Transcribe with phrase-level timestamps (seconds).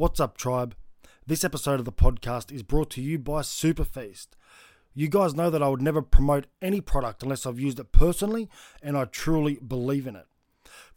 [0.00, 0.74] What's up, tribe?
[1.26, 4.28] This episode of the podcast is brought to you by Superfeast.
[4.94, 8.48] You guys know that I would never promote any product unless I've used it personally
[8.82, 10.24] and I truly believe in it.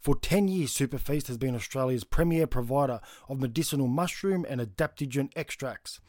[0.00, 6.00] For 10 years, Superfeast has been Australia's premier provider of medicinal mushroom and adaptogen extracts.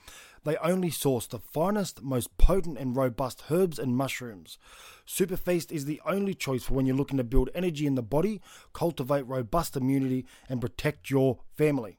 [0.46, 4.58] They only source the finest, most potent, and robust herbs and mushrooms.
[5.06, 8.42] Superfeast is the only choice for when you're looking to build energy in the body,
[8.72, 11.98] cultivate robust immunity, and protect your family.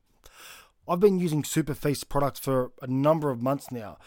[0.88, 3.98] I've been using Superfeast products for a number of months now.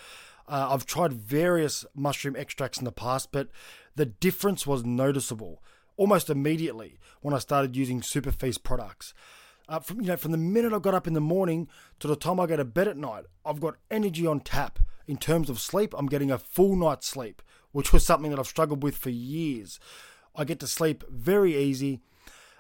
[0.48, 3.50] Uh, I've tried various mushroom extracts in the past, but
[3.96, 5.62] the difference was noticeable
[5.98, 9.14] almost immediately when I started using Superfeast products.
[9.68, 11.68] Uh, from you know, from the minute I got up in the morning
[12.00, 14.80] to the time I go to bed at night, I've got energy on tap.
[15.08, 18.48] In terms of sleep, I'm getting a full night's sleep, which was something that I've
[18.48, 19.80] struggled with for years.
[20.36, 22.02] I get to sleep very easy.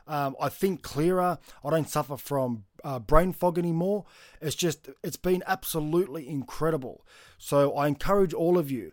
[0.09, 1.37] Um, I think clearer.
[1.63, 4.05] I don't suffer from uh, brain fog anymore.
[4.41, 7.05] It's just, it's been absolutely incredible.
[7.37, 8.91] So I encourage all of you,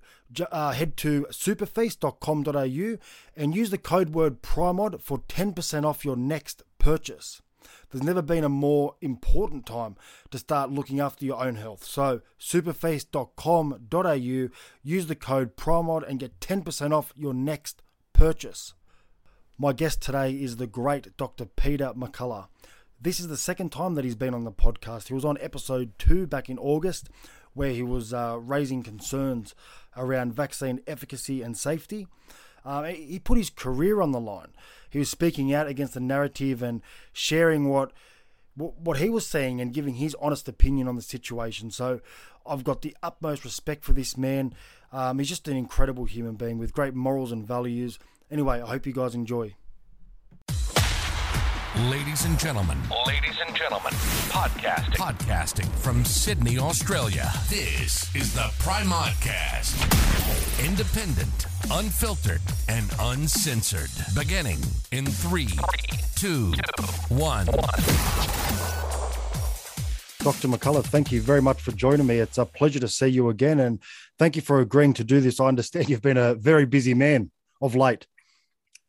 [0.53, 2.98] uh, head to superfeast.com.au
[3.34, 7.41] and use the code word PRIMOD for 10% off your next purchase.
[7.91, 9.97] There's never been a more important time
[10.31, 11.84] to start looking after your own health.
[11.84, 14.48] So, superfeast.com.au,
[14.83, 17.81] use the code PRIMOD and get 10% off your next
[18.12, 18.75] purchase.
[19.59, 21.47] My guest today is the great Dr.
[21.47, 22.49] Peter McCullough.
[23.01, 25.09] This is the second time that he's been on the podcast.
[25.09, 27.09] He was on episode two back in August,
[27.55, 29.55] where he was uh, raising concerns
[29.97, 32.07] around vaccine efficacy and safety.
[32.67, 34.53] Uh, he put his career on the line.
[34.91, 36.83] He was speaking out against the narrative and
[37.15, 37.93] sharing what
[38.57, 41.71] what he was saying and giving his honest opinion on the situation.
[41.71, 42.01] So
[42.47, 44.53] I've got the utmost respect for this man.
[44.93, 47.99] Um, he's just an incredible human being with great morals and values.
[48.28, 49.55] Anyway, I hope you guys enjoy.
[51.88, 53.92] Ladies and gentlemen, ladies and gentlemen,
[54.30, 57.30] podcasting, podcasting from Sydney, Australia.
[57.48, 59.77] This is the Primodcast.
[60.66, 63.91] Independent, unfiltered, and uncensored.
[64.16, 64.59] Beginning
[64.91, 65.50] in three,
[66.16, 66.53] two,
[67.10, 67.47] one.
[70.19, 70.48] Dr.
[70.48, 72.19] McCullough, thank you very much for joining me.
[72.19, 73.78] It's a pleasure to see you again, and
[74.19, 75.38] thank you for agreeing to do this.
[75.38, 77.31] I understand you've been a very busy man
[77.62, 78.09] of late.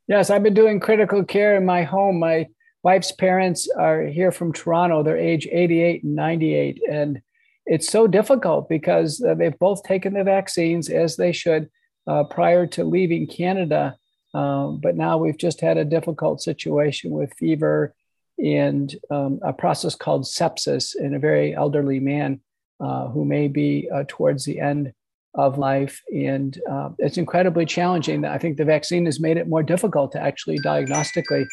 [0.08, 2.20] Yes, I've been doing critical care in my home.
[2.20, 2.48] My
[2.82, 5.04] wife's parents are here from Toronto.
[5.04, 6.82] They're age 88 and 98.
[6.90, 7.22] And
[7.66, 11.70] it's so difficult because uh, they've both taken the vaccines as they should
[12.08, 13.98] uh, prior to leaving Canada.
[14.34, 17.94] Um, but now we've just had a difficult situation with fever
[18.38, 22.40] and um, a process called sepsis in a very elderly man
[22.80, 24.94] uh, who may be uh, towards the end
[25.38, 26.02] of life.
[26.10, 28.26] And uh, it's incredibly challenging.
[28.26, 31.46] I think the vaccine has made it more difficult to actually diagnostically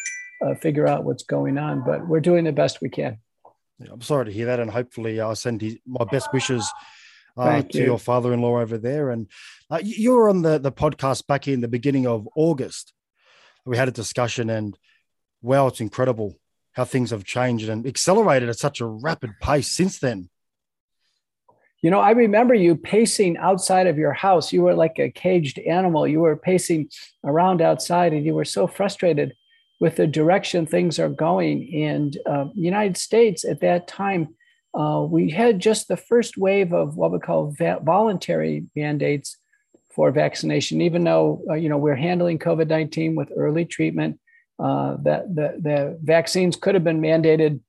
[0.43, 3.19] uh, figure out what's going on, but we're doing the best we can.
[3.79, 4.59] Yeah, I'm sorry to hear that.
[4.59, 6.69] And hopefully, I'll send my best wishes.
[7.37, 7.83] Uh, to you.
[7.83, 9.27] your father-in-law over there, and
[9.69, 12.93] uh, you were on the the podcast back in the beginning of August.
[13.65, 14.77] We had a discussion, and
[15.41, 16.39] wow, it's incredible
[16.71, 20.29] how things have changed and accelerated at such a rapid pace since then.
[21.85, 24.51] You know, I remember you pacing outside of your house.
[24.51, 26.07] You were like a caged animal.
[26.07, 26.89] You were pacing
[27.23, 29.35] around outside and you were so frustrated
[29.79, 31.71] with the direction things are going.
[31.75, 34.29] And uh, United States at that time,
[34.73, 39.37] uh, we had just the first wave of what we call va- voluntary mandates
[39.93, 44.19] for vaccination, even though, uh, you know, we're handling COVID-19 with early treatment.
[44.57, 47.59] Uh, that the, the vaccines could have been mandated,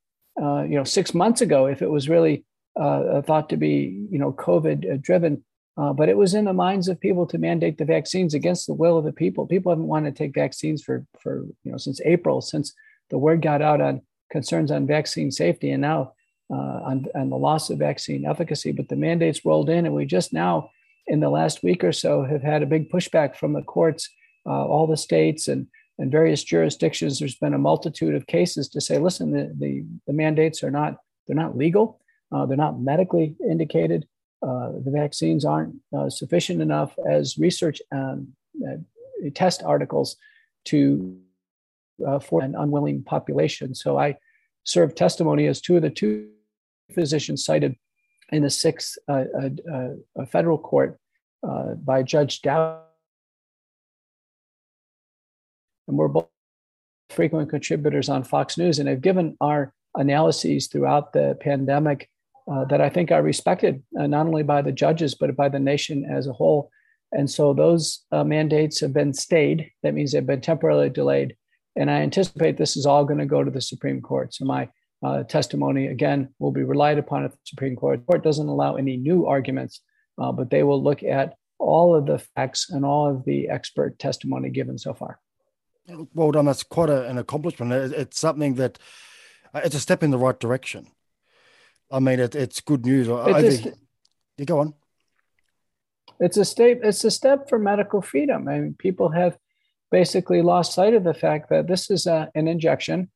[0.43, 2.46] uh, you know, six months ago if it was really
[2.81, 5.44] uh, thought to be, you know, COVID driven.
[5.78, 8.72] Uh, but it was in the minds of people to mandate the vaccines against the
[8.72, 9.47] will of the people.
[9.47, 12.72] People haven't wanted to take vaccines for, for you know, since April, since
[13.10, 14.00] the word got out on
[14.31, 16.12] concerns on vaccine safety and now
[16.50, 18.72] uh, on, on the loss of vaccine efficacy.
[18.72, 20.70] But the mandates rolled in, and we just now,
[21.06, 24.08] in the last week or so, have had a big pushback from the courts,
[24.47, 25.66] uh, all the states and
[25.98, 27.19] and various jurisdictions.
[27.19, 30.97] There's been a multitude of cases to say, listen, the the, the mandates are not
[31.26, 32.00] they're not legal.
[32.32, 34.06] Uh, they're not medically indicated.
[34.43, 38.28] Uh, the vaccines aren't uh, sufficient enough as research um,
[38.67, 38.76] uh,
[39.34, 40.17] test articles
[40.64, 41.19] to
[42.06, 43.75] uh, for an unwilling population.
[43.75, 44.17] So I
[44.64, 46.28] serve testimony as two of the two
[46.93, 47.75] physicians cited
[48.31, 49.25] in the sixth uh,
[50.31, 50.99] federal court
[51.84, 52.82] by Judge Dow.
[55.88, 56.29] And we're both
[57.08, 62.11] frequent contributors on Fox News and have given our analyses throughout the pandemic
[62.50, 65.58] uh, that I think are respected uh, not only by the judges but by the
[65.58, 66.70] nation as a whole.
[67.12, 69.70] And so those uh, mandates have been stayed.
[69.82, 71.37] That means they've been temporarily delayed.
[71.76, 74.34] And I anticipate this is all going to go to the Supreme Court.
[74.34, 74.69] So my
[75.04, 78.00] uh, testimony, again, will be relied upon at the Supreme Court.
[78.00, 79.81] The court doesn't allow any new arguments,
[80.19, 83.98] uh, but they will look at all of the facts and all of the expert
[83.98, 85.19] testimony given so far.
[86.14, 86.46] Well done.
[86.46, 87.72] That's quite a, an accomplishment.
[87.72, 88.78] It's something that
[89.54, 90.88] it's a step in the right direction.
[91.91, 93.09] I mean, it, it's good news.
[93.09, 93.77] It's Over,
[94.38, 94.75] you go on.
[96.19, 96.81] It's a step.
[96.83, 98.49] It's a step for medical freedom.
[98.49, 99.37] I mean, people have
[99.91, 103.11] basically lost sight of the fact that this is a, an injection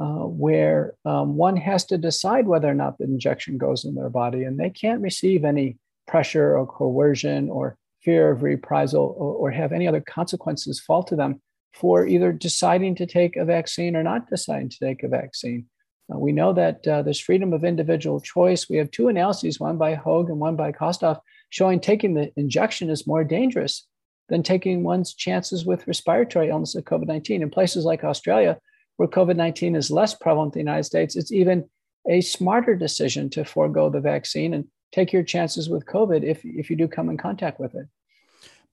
[0.00, 4.10] uh, where um, one has to decide whether or not the injection goes in their
[4.10, 9.50] body, and they can't receive any pressure or coercion or fear of reprisal or, or
[9.50, 11.40] have any other consequences fall to them
[11.72, 15.66] for either deciding to take a vaccine or not deciding to take a vaccine.
[16.12, 18.68] Uh, we know that uh, there's freedom of individual choice.
[18.68, 21.20] We have two analyses, one by Hoag and one by Kostoff,
[21.50, 23.86] showing taking the injection is more dangerous
[24.28, 27.42] than taking one's chances with respiratory illness of COVID 19.
[27.42, 28.58] In places like Australia,
[28.96, 31.68] where COVID 19 is less prevalent in the United States, it's even
[32.08, 36.70] a smarter decision to forego the vaccine and take your chances with COVID if, if
[36.70, 37.86] you do come in contact with it.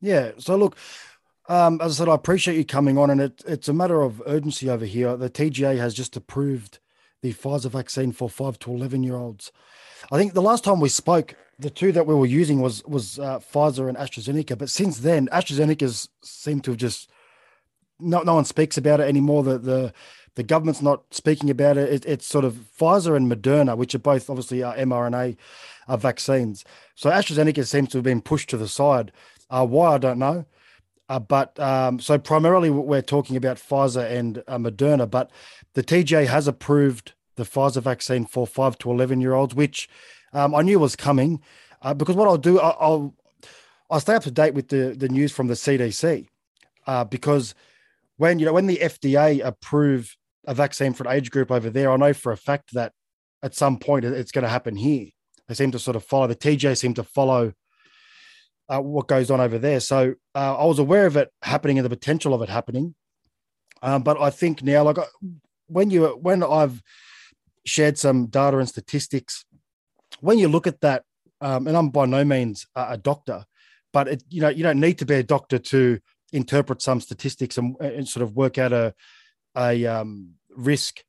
[0.02, 0.32] Yeah.
[0.38, 0.76] So, look,
[1.48, 4.22] um, as I said, I appreciate you coming on, and it, it's a matter of
[4.26, 5.16] urgency over here.
[5.16, 6.80] The TGA has just approved
[7.22, 9.52] the Pfizer vaccine for five to 11 year olds.
[10.12, 13.20] I think the last time we spoke, the two that we were using was was
[13.20, 14.58] uh, Pfizer and AstraZeneca.
[14.58, 17.10] But since then, AstraZeneca's seemed to have just
[18.00, 19.44] no no one speaks about it anymore.
[19.44, 19.94] The the
[20.36, 21.94] the government's not speaking about it.
[21.94, 25.38] it it's sort of Pfizer and Moderna, which are both obviously uh, mRNA
[25.88, 26.66] uh, vaccines.
[26.96, 29.12] So AstraZeneca seems to have been pushed to the side.
[29.50, 30.46] Uh, why I don't know.
[31.10, 35.30] Uh, but um, so primarily we're talking about Pfizer and uh, Moderna, but
[35.74, 39.90] the TGA has approved the Pfizer vaccine for five to 11 year olds, which
[40.34, 41.42] um, I knew was coming
[41.82, 43.16] uh, because what I'll do, I'll,
[43.90, 46.28] I'll, stay up to date with the, the news from the CDC
[46.88, 47.56] uh, because
[48.18, 50.16] when, you know, when the FDA approve
[50.46, 52.94] a vaccine for an age group over there, I know for a fact that
[53.44, 55.08] at some point it's going to happen here.
[55.48, 57.54] They seem to sort of follow, the TGA seem to follow
[58.70, 59.80] uh, what goes on over there.
[59.80, 62.96] So uh, I was aware of it happening and the potential of it happening.
[63.82, 64.98] Um, but I think now, like
[65.72, 66.82] when you when I've
[67.66, 69.46] shared some data and statistics,
[70.20, 71.04] when you look at that,
[71.40, 73.46] um, and I'm by no means a, doctor,
[73.94, 76.00] but it, you know you don't need to be a doctor to
[76.34, 78.94] interpret some statistics and, and sort of work out a
[79.56, 81.04] a um, risk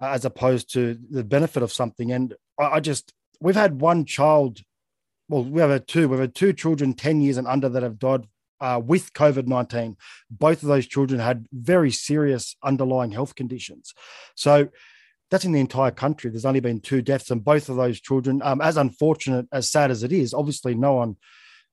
[0.00, 2.12] as opposed to the benefit of something.
[2.12, 4.60] And I, I just we've had one child
[5.28, 6.08] well, we have had two.
[6.08, 8.26] We've had two children, 10 years and under, that have died
[8.60, 9.96] uh, with COVID 19.
[10.30, 13.94] Both of those children had very serious underlying health conditions.
[14.34, 14.68] So
[15.30, 16.30] that's in the entire country.
[16.30, 19.90] There's only been two deaths, and both of those children, um, as unfortunate, as sad
[19.90, 21.16] as it is, obviously, no one,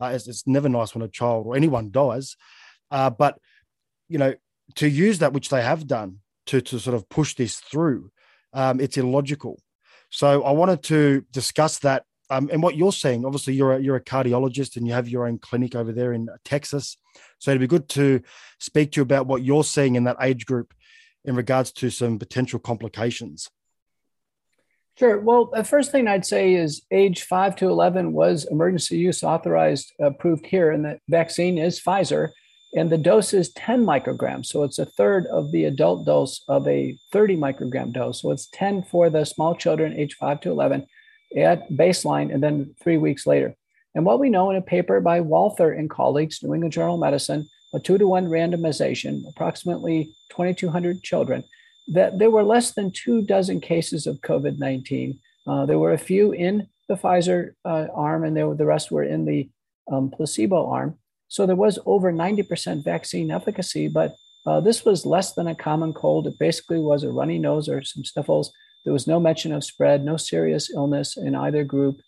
[0.01, 2.35] uh, it's, it's, never nice when a child or anyone dies.
[2.91, 3.39] Uh, but,
[4.09, 4.33] you know,
[4.75, 8.11] to use that, which they have done, to, to sort of push this through,
[8.53, 9.59] um, it's illogical.
[10.09, 13.95] So I wanted to discuss that um, and what you're saying, obviously, you're a, you're
[13.95, 16.97] a cardiologist and you have your own clinic over there in Texas.
[17.39, 18.21] So it'd be good to
[18.59, 20.73] speak to you about what you're seeing in that age group
[21.23, 23.49] in regards to some potential complications.
[24.97, 25.19] Sure.
[25.19, 29.91] Well, the first thing I'd say is age 5 to 11 was emergency use authorized,
[29.99, 32.29] approved here, and the vaccine is Pfizer,
[32.73, 34.45] and the dose is 10 micrograms.
[34.45, 38.21] So it's a third of the adult dose of a 30 microgram dose.
[38.21, 40.87] So it's 10 for the small children, age 5 to 11,
[41.35, 43.55] at baseline and then three weeks later.
[43.93, 47.01] And what we know in a paper by Walter and colleagues, New England Journal of
[47.01, 51.43] Medicine, a two to one randomization, approximately 2,200 children,
[51.87, 55.19] that there were less than two dozen cases of COVID 19.
[55.47, 59.03] Uh, there were a few in the Pfizer uh, arm, and were, the rest were
[59.03, 59.49] in the
[59.91, 60.97] um, placebo arm.
[61.27, 64.15] So there was over 90% vaccine efficacy, but
[64.45, 66.27] uh, this was less than a common cold.
[66.27, 68.51] It basically was a runny nose or some sniffles
[68.85, 71.99] there was no mention of spread, no serious illness in either group.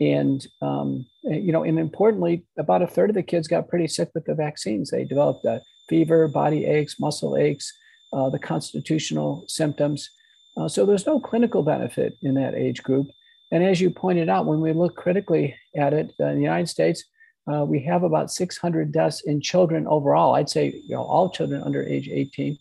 [0.00, 4.10] And, um, you know, and importantly, about a third of the kids got pretty sick
[4.14, 4.90] with the vaccines.
[4.90, 7.72] They developed a fever, body aches, muscle aches,
[8.12, 10.10] uh, the constitutional symptoms.
[10.56, 13.08] Uh, so there's no clinical benefit in that age group.
[13.50, 16.68] And as you pointed out, when we look critically at it uh, in the United
[16.68, 17.04] States,
[17.50, 20.34] uh, we have about 600 deaths in children overall.
[20.34, 22.58] I'd say you know all children under age 18.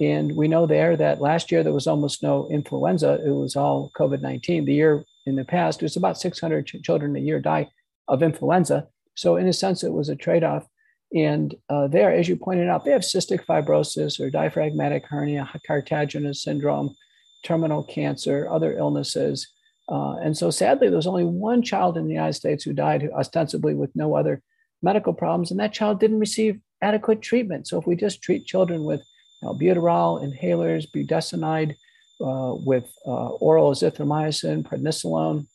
[0.00, 3.20] And we know there that last year there was almost no influenza.
[3.24, 4.64] It was all COVID 19.
[4.64, 7.68] The year in the past, it was about 600 ch- children a year die
[8.08, 8.88] of influenza.
[9.14, 10.66] So, in a sense, it was a trade off.
[11.14, 16.42] And uh, there, as you pointed out, they have cystic fibrosis or diaphragmatic hernia, cartilaginous
[16.42, 16.96] syndrome,
[17.44, 19.46] terminal cancer, other illnesses.
[19.88, 23.10] Uh, and so, sadly, there was only one child in the United States who died
[23.12, 24.40] ostensibly with no other
[24.82, 27.68] medical problems, and that child didn't receive adequate treatment.
[27.68, 29.02] So, if we just treat children with
[29.44, 31.74] albuterol, inhalers, budesonide,
[32.20, 35.46] uh, with uh, oral azithromycin, prednisolone,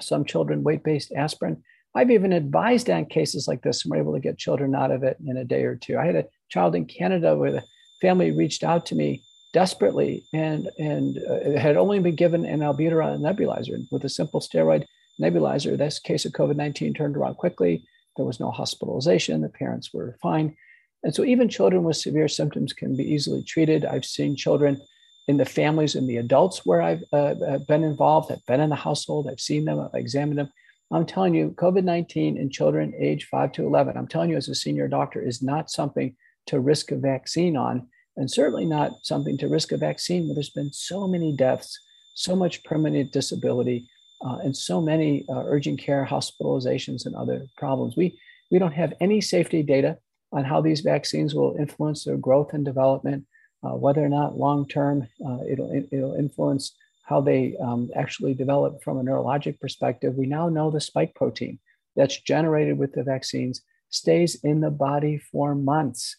[0.00, 1.62] some children weight based aspirin.
[1.94, 5.02] I've even advised on cases like this and we're able to get children out of
[5.02, 5.96] it in a day or two.
[5.96, 7.64] I had a child in Canada where the
[8.02, 9.22] family reached out to me
[9.54, 14.84] desperately and, and uh, had only been given an albuterol nebulizer with a simple steroid
[15.18, 15.78] nebulizer.
[15.78, 17.86] This case of COVID 19 turned around quickly.
[18.18, 19.40] There was no hospitalization.
[19.40, 20.56] The parents were fine.
[21.02, 23.84] And so, even children with severe symptoms can be easily treated.
[23.84, 24.80] I've seen children
[25.28, 28.32] in the families and the adults where I've uh, uh been involved.
[28.32, 29.28] I've been in the household.
[29.30, 29.80] I've seen them.
[29.80, 30.50] I've examined them.
[30.92, 34.48] I'm telling you, COVID 19 in children age 5 to 11, I'm telling you as
[34.48, 36.14] a senior doctor, is not something
[36.46, 40.50] to risk a vaccine on, and certainly not something to risk a vaccine where there's
[40.50, 41.78] been so many deaths,
[42.14, 43.88] so much permanent disability,
[44.24, 47.96] uh, and so many uh, urgent care hospitalizations and other problems.
[47.96, 48.18] We,
[48.50, 49.98] we don't have any safety data
[50.36, 53.24] on how these vaccines will influence their growth and development,
[53.64, 58.82] uh, whether or not long term uh, it'll, it'll influence how they um, actually develop
[58.84, 60.14] from a neurologic perspective.
[60.14, 61.58] We now know the spike protein
[61.96, 66.16] that's generated with the vaccines stays in the body for months.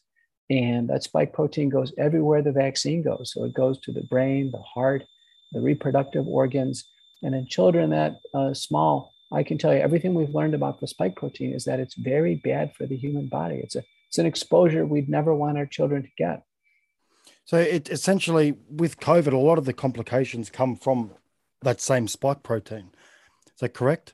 [0.49, 3.33] And that spike protein goes everywhere the vaccine goes.
[3.33, 5.03] So it goes to the brain, the heart,
[5.51, 6.85] the reproductive organs.
[7.21, 10.87] And in children that uh, small, I can tell you everything we've learned about the
[10.87, 13.57] spike protein is that it's very bad for the human body.
[13.57, 16.43] It's a it's an exposure we'd never want our children to get.
[17.45, 21.11] So it essentially with COVID, a lot of the complications come from
[21.61, 22.91] that same spike protein.
[23.47, 24.13] Is that correct?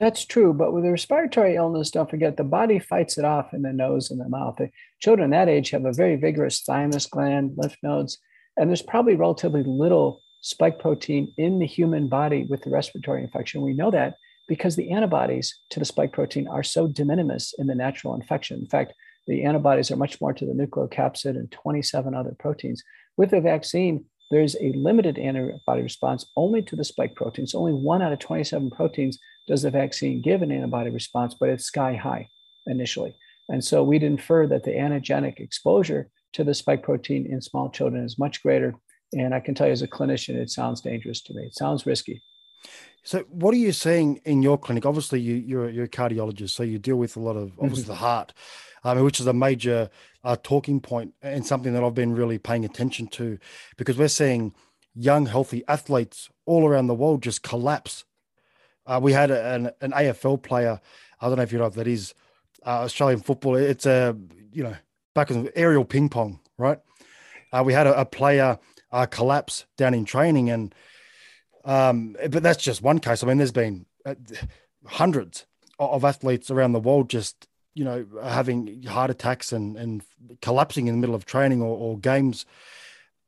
[0.00, 3.62] That's true, but with a respiratory illness, don't forget the body fights it off in
[3.62, 4.56] the nose and the mouth.
[4.58, 8.18] The children that age have a very vigorous thymus gland, lymph nodes,
[8.56, 13.62] and there's probably relatively little spike protein in the human body with the respiratory infection.
[13.62, 14.14] We know that
[14.48, 18.58] because the antibodies to the spike protein are so de minimis in the natural infection.
[18.58, 18.94] In fact,
[19.26, 22.82] the antibodies are much more to the nucleocapsid and 27 other proteins.
[23.16, 27.46] With the vaccine, there's a limited antibody response only to the spike protein.
[27.46, 31.50] So Only one out of 27 proteins does the vaccine give an antibody response, but
[31.50, 32.28] it's sky high
[32.66, 33.14] initially.
[33.48, 38.04] And so we'd infer that the antigenic exposure to the spike protein in small children
[38.04, 38.74] is much greater.
[39.12, 41.44] And I can tell you as a clinician, it sounds dangerous to me.
[41.44, 42.22] It sounds risky.
[43.02, 44.84] So, what are you seeing in your clinic?
[44.84, 47.92] Obviously, you, you're, you're a cardiologist, so you deal with a lot of obviously mm-hmm.
[47.92, 48.34] the heart,
[48.84, 49.88] um, which is a major
[50.24, 53.38] uh, talking point and something that I've been really paying attention to
[53.76, 54.54] because we're seeing
[54.94, 58.04] young, healthy athletes all around the world just collapse.
[58.86, 60.80] Uh, we had an, an AFL player.
[61.20, 62.14] I don't know if you know what that is.
[62.66, 63.54] Uh, Australian football.
[63.54, 64.16] It's a
[64.52, 64.76] you know
[65.14, 66.78] back in aerial ping pong, right?
[67.52, 68.58] Uh, we had a, a player
[68.90, 70.74] uh, collapse down in training, and
[71.68, 73.22] um, but that's just one case.
[73.22, 74.14] I mean, there's been uh,
[74.86, 75.46] hundreds
[75.78, 80.02] of athletes around the world just you know having heart attacks and and
[80.42, 82.44] collapsing in the middle of training or, or games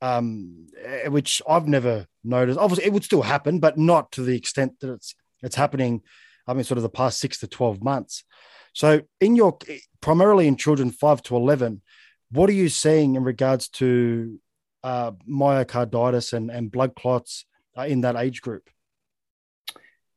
[0.03, 2.59] um, eh, which I've never noticed.
[2.59, 6.03] Obviously, it would still happen, but not to the extent that it's it's happening.
[6.47, 8.25] I mean, sort of the past six to twelve months.
[8.73, 9.59] So, in your
[10.01, 11.83] primarily in children five to eleven,
[12.31, 14.41] what are you seeing in regards to
[14.83, 17.45] uh, myocarditis and and blood clots
[17.77, 18.69] uh, in that age group?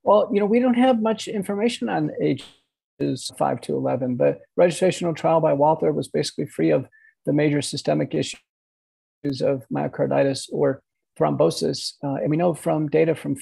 [0.03, 4.17] Well, you know, we don't have much information on ages 5 to 11.
[4.17, 6.87] The registrational trial by Walter was basically free of
[7.25, 10.81] the major systemic issues of myocarditis or
[11.17, 11.93] thrombosis.
[12.03, 13.37] Uh, and we know from data from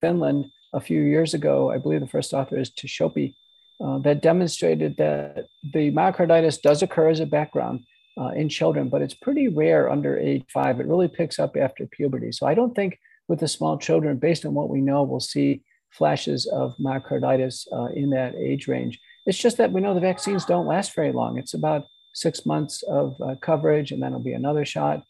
[0.00, 3.34] Finland a few years ago, I believe the first author is Tishopi,
[3.80, 7.84] uh, that demonstrated that the myocarditis does occur as a background
[8.20, 10.80] uh, in children, but it's pretty rare under age five.
[10.80, 12.32] It really picks up after puberty.
[12.32, 15.62] So I don't think with the small children, based on what we know, we'll see
[15.90, 18.98] flashes of myocarditis uh, in that age range.
[19.26, 21.38] It's just that we know the vaccines don't last very long.
[21.38, 25.04] It's about six months of uh, coverage, and then it'll be another shot.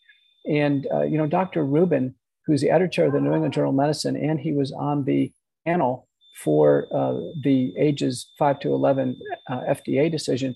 [0.49, 1.65] And uh, you know, Dr.
[1.65, 2.15] Rubin,
[2.47, 5.33] who's the editor of the New England Journal of Medicine, and he was on the
[5.67, 6.09] panel
[6.43, 9.21] for uh, the ages five to eleven
[9.51, 10.55] uh, FDA decision.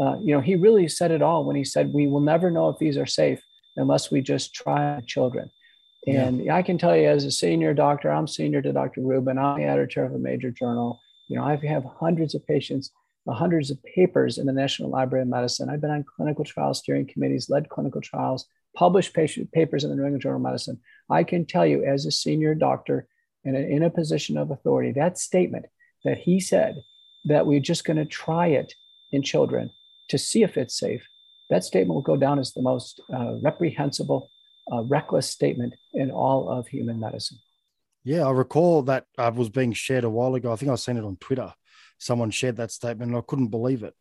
[0.00, 2.68] Uh, you know, he really said it all when he said, "We will never know
[2.68, 3.40] if these are safe
[3.76, 5.50] unless we just try children."
[6.06, 6.56] And yeah.
[6.56, 9.00] I can tell you, as a senior doctor, I'm senior to Dr.
[9.00, 9.38] Rubin.
[9.38, 11.00] I'm the editor of a major journal.
[11.28, 12.90] You know, I have hundreds of patients,
[13.26, 15.70] hundreds of papers in the National Library of Medicine.
[15.70, 18.46] I've been on clinical trial steering committees, led clinical trials,
[18.76, 20.78] published patient papers in the New England Journal of Medicine.
[21.08, 23.06] I can tell you, as a senior doctor
[23.44, 25.66] and in a position of authority, that statement
[26.04, 26.82] that he said
[27.24, 28.74] that we're just going to try it
[29.12, 29.70] in children
[30.08, 31.06] to see if it's safe,
[31.48, 34.30] that statement will go down as the most uh, reprehensible
[34.70, 37.38] a reckless statement in all of human medicine.
[38.04, 40.52] Yeah, I recall that uh, was being shared a while ago.
[40.52, 41.52] I think I seen it on Twitter.
[41.98, 43.94] Someone shared that statement, and I couldn't believe it.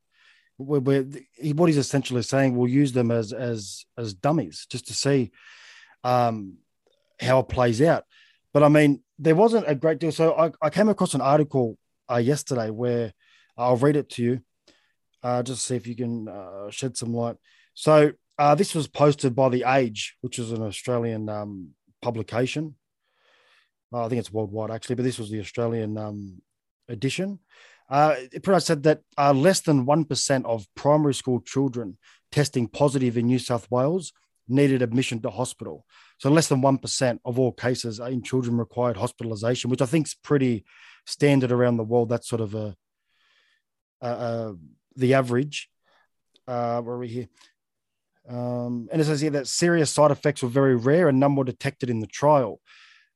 [0.57, 1.05] We're, we're,
[1.53, 5.31] what he's essentially saying, we'll use them as as as dummies just to see,
[6.03, 6.57] um,
[7.19, 8.03] how it plays out.
[8.53, 10.11] But I mean, there wasn't a great deal.
[10.11, 11.77] So I, I came across an article
[12.11, 13.13] uh, yesterday where
[13.57, 14.41] I'll read it to you,
[15.23, 17.37] uh, just see if you can uh, shed some light.
[17.73, 21.69] So uh, this was posted by The Age, which is an Australian um,
[22.01, 22.75] publication.
[23.93, 26.41] Uh, I think it's worldwide actually, but this was the Australian um,
[26.89, 27.39] edition.
[27.89, 31.97] Uh, it pretty much said that uh, less than 1% of primary school children
[32.31, 34.13] testing positive in New South Wales
[34.47, 35.85] needed admission to hospital.
[36.17, 40.15] So less than 1% of all cases in children required hospitalization, which I think is
[40.15, 40.65] pretty
[41.05, 42.09] standard around the world.
[42.09, 42.75] That's sort of a,
[44.01, 44.55] a, a
[44.95, 45.69] the average.
[46.47, 47.27] Uh, where are we here?
[48.27, 51.43] Um, and as I said, that serious side effects were very rare and none were
[51.43, 52.61] detected in the trial.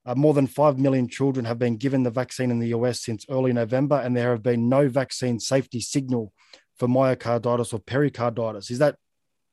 [0.05, 3.25] Uh, more than 5 million children have been given the vaccine in the US since
[3.29, 6.31] early November, and there have been no vaccine safety signal
[6.77, 8.71] for myocarditis or pericarditis.
[8.71, 8.95] Is that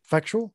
[0.02, 0.54] factual?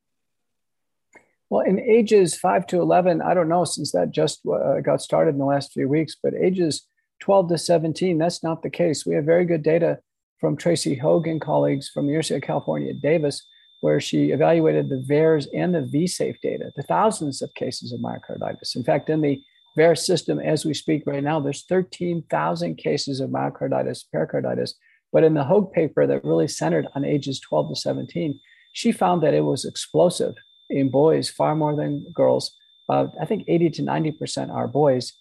[1.50, 5.32] Well, in ages 5 to 11, I don't know since that just uh, got started
[5.32, 6.86] in the last few weeks, but ages
[7.20, 9.04] 12 to 17, that's not the case.
[9.04, 9.98] We have very good data
[10.38, 13.44] from Tracy Hogue and colleagues from the University of California Davis
[13.80, 18.76] where she evaluated the VAERS and the VSafe data, the thousands of cases of myocarditis.
[18.76, 19.42] In fact, in the
[19.78, 24.74] VAERS system, as we speak right now, there's 13,000 cases of myocarditis, pericarditis.
[25.12, 28.38] But in the Hogue paper that really centered on ages 12 to 17,
[28.72, 30.34] she found that it was explosive
[30.68, 32.52] in boys far more than girls.
[32.88, 35.12] I think 80 to 90% are boys.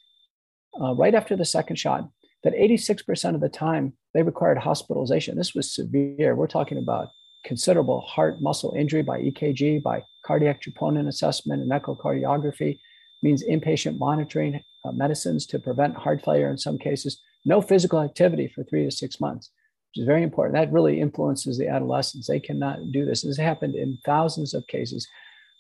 [0.80, 2.10] Uh, right after the second shot,
[2.44, 5.38] that 86% of the time they required hospitalization.
[5.38, 6.36] This was severe.
[6.36, 7.10] We're talking about
[7.44, 12.80] considerable heart muscle injury by EKG, by cardiac troponin assessment and echocardiography,
[13.22, 18.48] means inpatient monitoring uh, medicines to prevent heart failure in some cases, no physical activity
[18.48, 19.52] for three to six months,
[19.90, 20.56] which is very important.
[20.56, 22.28] That really influences the adolescents.
[22.28, 23.24] They cannot do this.
[23.24, 25.08] This happened in thousands of cases.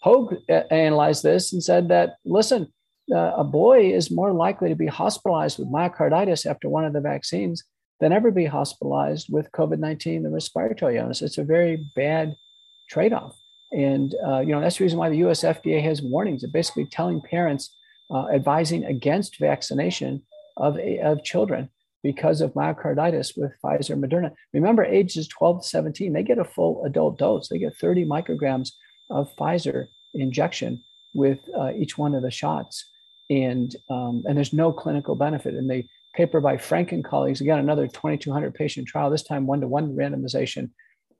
[0.01, 2.71] Hogue uh, analyzed this and said that, listen,
[3.13, 7.01] uh, a boy is more likely to be hospitalized with myocarditis after one of the
[7.01, 7.63] vaccines
[7.99, 11.21] than ever be hospitalized with COVID 19, the respiratory illness.
[11.21, 12.35] It's a very bad
[12.89, 13.37] trade off.
[13.71, 16.85] And, uh, you know, that's the reason why the US FDA has warnings of basically
[16.85, 17.75] telling parents,
[18.09, 20.23] uh, advising against vaccination
[20.57, 21.69] of, of children
[22.01, 24.31] because of myocarditis with Pfizer and Moderna.
[24.53, 27.49] Remember, ages 12 to 17, they get a full adult dose.
[27.49, 28.71] They get 30 micrograms
[29.09, 30.83] of Pfizer injection
[31.13, 32.85] with uh, each one of the shots.
[33.29, 35.53] And, um, and there's no clinical benefit.
[35.53, 39.61] And they paper by Frenck and colleagues, again, another 2,200 patient trial, this time one
[39.61, 40.71] to one randomization.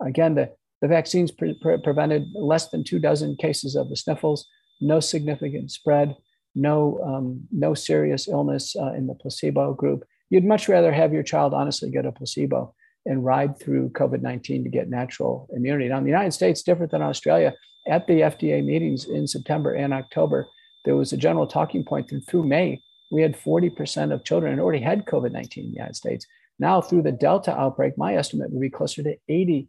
[0.01, 4.47] Again, the, the vaccines pre- pre- prevented less than two dozen cases of the sniffles,
[4.81, 6.15] no significant spread,
[6.55, 10.03] no, um, no serious illness uh, in the placebo group.
[10.29, 12.73] You'd much rather have your child honestly get a placebo
[13.05, 15.89] and ride through COVID 19 to get natural immunity.
[15.89, 17.53] Now, in the United States, different than Australia,
[17.87, 20.47] at the FDA meetings in September and October,
[20.85, 24.81] there was a general talking point through, through May we had 40% of children already
[24.81, 26.25] had COVID 19 in the United States.
[26.59, 29.67] Now, through the Delta outbreak, my estimate would be closer to 80%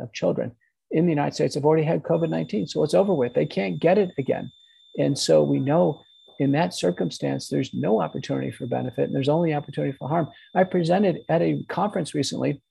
[0.00, 0.52] of children
[0.90, 2.66] in the United States have already had COVID 19.
[2.66, 3.34] So it's over with.
[3.34, 4.50] They can't get it again.
[4.98, 6.00] And so we know
[6.38, 10.28] in that circumstance, there's no opportunity for benefit and there's only opportunity for harm.
[10.54, 12.62] I presented at a conference recently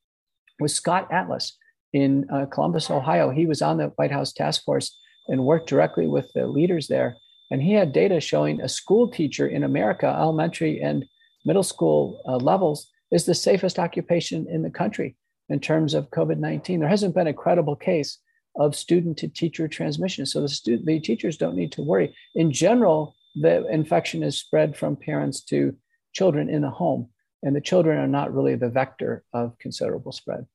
[0.59, 1.57] with Scott Atlas
[1.93, 3.29] in uh, Columbus, Ohio.
[3.29, 7.17] He was on the White House task force and worked directly with the leaders there
[7.51, 11.05] and he had data showing a school teacher in America, elementary and
[11.45, 15.15] middle school uh, levels, is the safest occupation in the country
[15.49, 16.79] in terms of COVID 19.
[16.79, 18.19] There hasn't been a credible case
[18.57, 20.25] of student to teacher transmission.
[20.25, 22.15] So the, stu- the teachers don't need to worry.
[22.35, 25.75] In general, the infection is spread from parents to
[26.11, 27.09] children in the home,
[27.43, 30.47] and the children are not really the vector of considerable spread.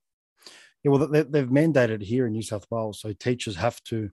[0.82, 4.10] Yeah, well, they've mandated here in New South Wales, so teachers have to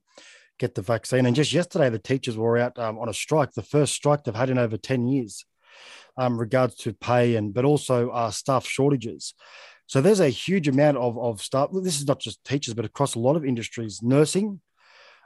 [0.60, 1.26] get the vaccine.
[1.26, 4.36] And just yesterday, the teachers were out um, on a strike, the first strike they've
[4.36, 5.46] had in over 10 years,
[6.18, 9.34] um, regards to pay and but also uh, staff shortages.
[9.88, 11.70] So there's a huge amount of, of staff.
[11.74, 14.02] This is not just teachers, but across a lot of industries.
[14.04, 14.62] Nursing,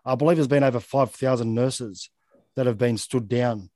[0.05, 2.09] I believe there's been over 5,000 nurses
[2.55, 3.69] that have been stood down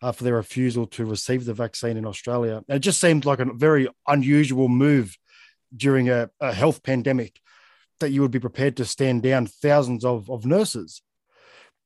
[0.00, 2.64] uh, for their refusal to receive the vaccine in Australia.
[2.68, 5.16] And it just seems like a very unusual move
[5.76, 7.38] during a, a health pandemic
[8.00, 11.02] that you would be prepared to stand down thousands of, of nurses.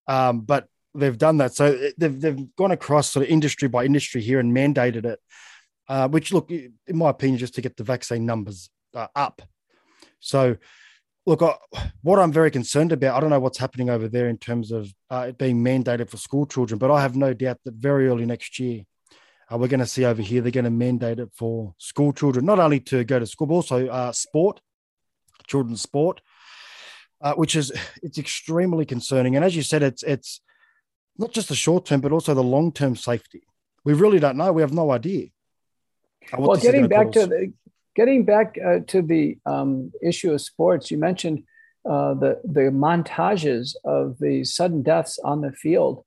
[0.08, 1.54] Um, but they've done that.
[1.54, 5.20] So they've, they've gone across sort of industry by industry here and mandated it,
[5.88, 9.42] uh, which, look, in my opinion, just to get the vaccine numbers uh, up.
[10.20, 10.56] So,
[11.26, 11.56] look, I,
[12.02, 14.92] what I'm very concerned about, I don't know what's happening over there in terms of
[15.10, 18.26] uh, it being mandated for school children, but I have no doubt that very early
[18.26, 18.82] next year,
[19.52, 22.44] uh, we're going to see over here, they're going to mandate it for school children,
[22.44, 24.60] not only to go to school, but also uh, sport
[25.46, 26.20] children's sport,
[27.20, 29.36] uh, which is it's extremely concerning.
[29.36, 30.40] And as you said, it's it's
[31.18, 33.42] not just the short term, but also the long term safety.
[33.84, 34.52] We really don't know.
[34.52, 35.28] We have no idea.
[36.36, 37.52] Well, getting back to the,
[37.94, 41.44] getting back uh, to the um, issue of sports, you mentioned
[41.88, 46.04] uh, the the montages of the sudden deaths on the field,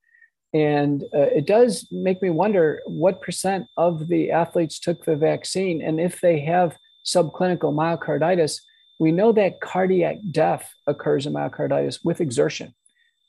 [0.54, 5.82] and uh, it does make me wonder what percent of the athletes took the vaccine,
[5.82, 6.76] and if they have
[7.06, 8.60] subclinical myocarditis,
[9.00, 12.74] we know that cardiac death occurs in myocarditis with exertion.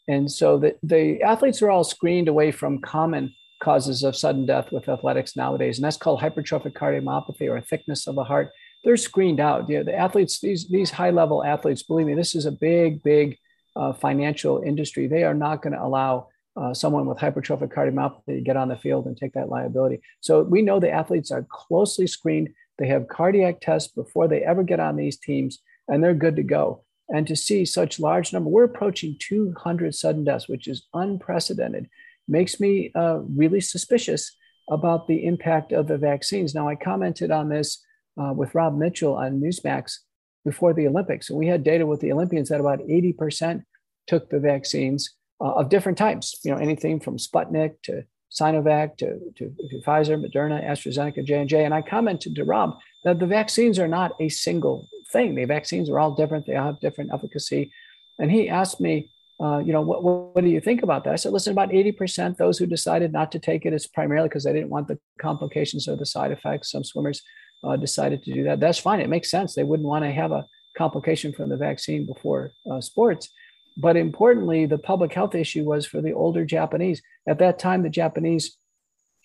[0.08, 4.72] And so the, the athletes are all screened away from common causes of sudden death
[4.72, 5.78] with athletics nowadays.
[5.78, 8.50] And that's called hypertrophic cardiomyopathy or thickness of the heart.
[8.82, 9.68] They're screened out.
[9.68, 13.02] You know, the athletes, these, these high level athletes, believe me, this is a big,
[13.02, 13.38] big
[13.76, 15.06] uh, financial industry.
[15.06, 18.76] They are not going to allow uh, someone with hypertrophic cardiomyopathy to get on the
[18.76, 20.00] field and take that liability.
[20.20, 22.48] So we know the athletes are closely screened.
[22.80, 26.42] They have cardiac tests before they ever get on these teams, and they're good to
[26.42, 26.82] go.
[27.10, 31.88] And to see such large number we're approaching 200 sudden deaths which is unprecedented.
[32.26, 34.34] Makes me uh, really suspicious
[34.70, 36.54] about the impact of the vaccines.
[36.54, 37.84] Now i commented on this
[38.20, 39.98] uh, with rob mitchell on newsmax
[40.44, 43.62] before the olympics and we had data with the olympians that about 80%
[44.06, 49.18] took the vaccines uh, of different types you know anything from sputnik to sinovac to,
[49.36, 53.88] to, to pfizer moderna astrazeneca j&j and i commented to rob that the vaccines are
[53.88, 55.34] not a single thing.
[55.34, 56.46] The vaccines are all different.
[56.46, 57.72] They all have different efficacy.
[58.18, 59.10] And he asked me,
[59.42, 61.14] uh, you know, what, what, do you think about that?
[61.14, 64.44] I said, listen, about 80% those who decided not to take it is primarily because
[64.44, 66.70] they didn't want the complications or the side effects.
[66.70, 67.22] Some swimmers
[67.64, 68.60] uh, decided to do that.
[68.60, 69.00] That's fine.
[69.00, 69.54] It makes sense.
[69.54, 73.30] They wouldn't want to have a complication from the vaccine before uh, sports.
[73.76, 77.02] But importantly, the public health issue was for the older Japanese.
[77.28, 78.56] At that time, the Japanese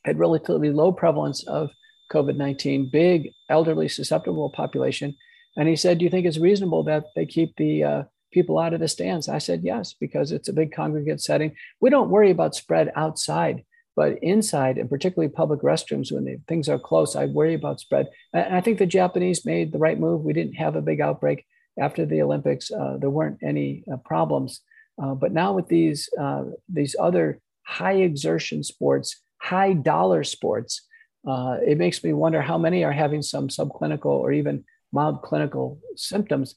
[0.03, 1.71] had relatively low prevalence of
[2.11, 5.15] COVID 19, big elderly susceptible population.
[5.57, 8.73] And he said, Do you think it's reasonable that they keep the uh, people out
[8.73, 9.27] of the stands?
[9.27, 11.55] I said, Yes, because it's a big congregate setting.
[11.79, 13.63] We don't worry about spread outside,
[13.95, 18.07] but inside, and particularly public restrooms, when they, things are close, I worry about spread.
[18.33, 20.21] And I think the Japanese made the right move.
[20.21, 21.45] We didn't have a big outbreak
[21.79, 24.61] after the Olympics, uh, there weren't any uh, problems.
[25.01, 30.87] Uh, but now with these, uh, these other high exertion sports, high dollar sports,
[31.27, 35.79] uh, it makes me wonder how many are having some subclinical or even mild clinical
[35.95, 36.55] symptoms,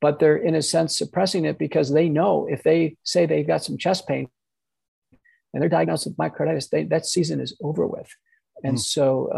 [0.00, 3.64] but they're in a sense suppressing it because they know if they say they've got
[3.64, 4.28] some chest pain
[5.54, 8.08] and they're diagnosed with myocarditis, they, that season is over with.
[8.62, 8.80] And mm.
[8.80, 9.28] so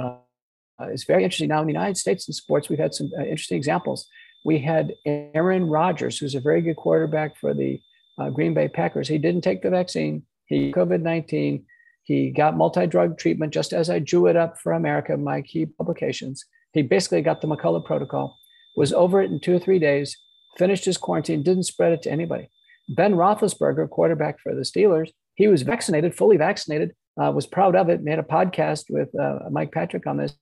[0.80, 1.48] uh, it's very interesting.
[1.48, 4.08] Now, in the United States in sports, we've had some uh, interesting examples.
[4.44, 7.80] We had Aaron Rodgers, who's a very good quarterback for the
[8.18, 9.08] uh, Green Bay Packers.
[9.08, 10.22] He didn't take the vaccine.
[10.46, 11.64] He COVID 19.
[12.04, 15.66] He got multi drug treatment, just as I drew it up for America, my key
[15.66, 16.44] publications.
[16.72, 18.36] He basically got the McCullough protocol,
[18.76, 20.16] was over it in two or three days,
[20.56, 22.48] finished his quarantine, didn't spread it to anybody.
[22.88, 27.88] Ben Roethlisberger, quarterback for the Steelers, he was vaccinated, fully vaccinated, uh, was proud of
[27.88, 30.34] it, made a podcast with uh, Mike Patrick on this.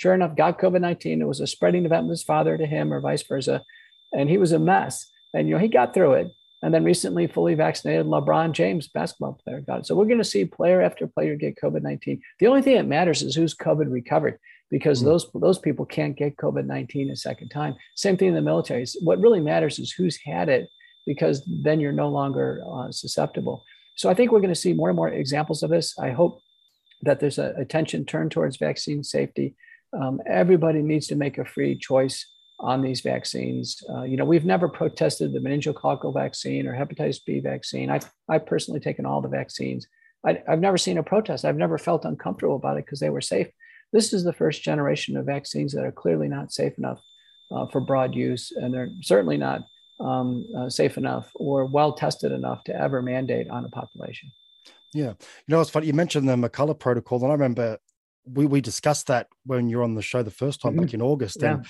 [0.00, 1.20] Sure enough, got COVID 19.
[1.20, 3.62] It was a spreading event with his father to him or vice versa.
[4.14, 5.06] And he was a mess.
[5.34, 6.28] And, you know, he got through it.
[6.62, 9.86] And then recently, fully vaccinated LeBron James, basketball player, got it.
[9.86, 12.18] So we're going to see player after player get COVID 19.
[12.38, 14.38] The only thing that matters is who's COVID recovered
[14.70, 17.74] because mm those those people can't get COVID nineteen a second time.
[17.94, 18.86] Same thing in the military.
[19.02, 20.70] What really matters is who's had it,
[21.06, 23.64] because then you're no longer uh, susceptible.
[23.96, 25.98] So I think we're going to see more and more examples of this.
[25.98, 26.40] I hope
[27.02, 29.56] that there's a attention turned towards vaccine safety.
[29.92, 32.26] Um, everybody needs to make a free choice
[32.60, 33.82] on these vaccines.
[33.88, 37.90] Uh, you know, we've never protested the meningococcal vaccine or hepatitis B vaccine.
[37.90, 39.86] I've, I've personally taken all the vaccines.
[40.24, 41.44] I, have never seen a protest.
[41.44, 43.48] I've never felt uncomfortable about it because they were safe.
[43.92, 47.00] This is the first generation of vaccines that are clearly not safe enough
[47.50, 49.62] uh, for broad use, and they're certainly not
[49.98, 54.30] um, uh, safe enough or well tested enough to ever mandate on a population.
[54.92, 55.16] Yeah, you
[55.48, 55.86] know, it's funny.
[55.86, 57.78] You mentioned the McCullough protocol, and I remember
[58.24, 60.82] we we discussed that when you're on the show the first time mm-hmm.
[60.82, 61.38] back in August.
[61.40, 61.54] Yeah.
[61.54, 61.66] And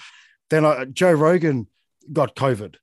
[0.51, 1.67] then uh, Joe Rogan
[2.13, 2.77] got COVID.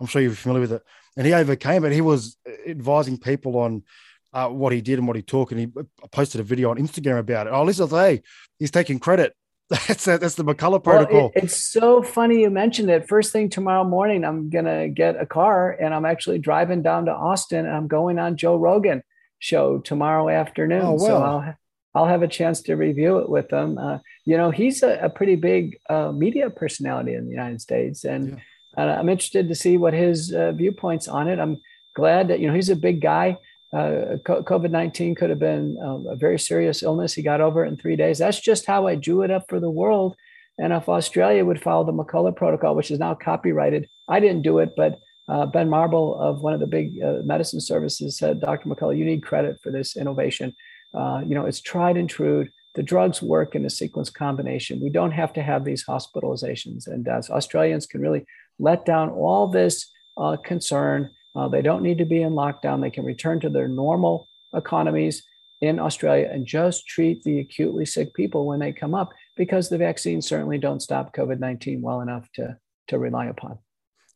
[0.00, 0.82] I'm sure you're familiar with it,
[1.16, 1.92] and he overcame it.
[1.92, 3.84] He was advising people on
[4.32, 5.68] uh, what he did and what he took, and he
[6.10, 7.50] posted a video on Instagram about it.
[7.50, 8.22] Oh, listen, hey,
[8.58, 9.34] he's taking credit.
[9.88, 11.18] That's that's the McCullough protocol.
[11.18, 13.08] Well, it, it's so funny you mentioned it.
[13.08, 17.12] First thing tomorrow morning, I'm gonna get a car, and I'm actually driving down to
[17.12, 17.64] Austin.
[17.64, 19.02] And I'm going on Joe Rogan
[19.38, 20.82] show tomorrow afternoon.
[20.82, 20.98] Oh, well.
[20.98, 21.54] So I'll
[21.94, 23.78] I'll have a chance to review it with them.
[23.78, 28.04] Uh, you know, he's a, a pretty big uh, media personality in the United States,
[28.04, 28.40] and
[28.76, 28.98] yeah.
[28.98, 31.38] I'm interested to see what his uh, viewpoints on it.
[31.38, 31.58] I'm
[31.94, 33.36] glad that you know he's a big guy
[33.72, 37.14] uh, COVID 19 could have been um, a very serious illness.
[37.14, 38.18] He got over it in three days.
[38.18, 40.14] That's just how I drew it up for the world.
[40.58, 44.58] And if Australia would follow the McCullough protocol, which is now copyrighted, I didn't do
[44.58, 48.68] it, but Uh, ben Marble of one of the big uh, medicine services said, Dr.
[48.68, 50.52] McCullough, you need credit for this innovation.
[50.94, 52.48] Uh, you know, it's tried and true.
[52.74, 54.80] The drugs work in a sequence combination.
[54.80, 56.86] We don't have to have these hospitalizations.
[56.86, 58.24] And as Australians can really
[58.58, 62.80] let down all this uh, concern, uh, they don't need to be in lockdown.
[62.80, 65.22] They can return to their normal economies
[65.60, 69.78] in Australia and just treat the acutely sick people when they come up because the
[69.78, 72.56] vaccines certainly don't stop COVID 19 well enough to,
[72.88, 73.58] to rely upon.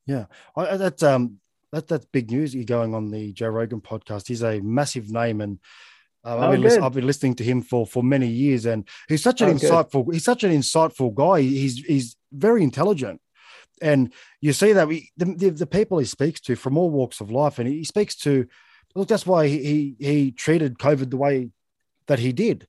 [0.06, 1.40] Yeah, that's um
[1.72, 2.54] that that's big news.
[2.64, 4.28] Going on the Joe Rogan podcast.
[4.28, 5.58] He's a massive name, and
[6.26, 9.40] uh, I've, been I've, been listening to him for for many years, and he's such
[9.40, 10.04] an oh, insightful.
[10.04, 10.14] Good.
[10.14, 11.40] He's such an insightful guy.
[11.42, 13.20] He's he's very intelligent,
[13.80, 17.20] and you see that we, the, the, the people he speaks to from all walks
[17.20, 18.46] of life, and he speaks to.
[18.94, 21.50] Look, that's why he he, he treated COVID the way
[22.08, 22.66] that he did,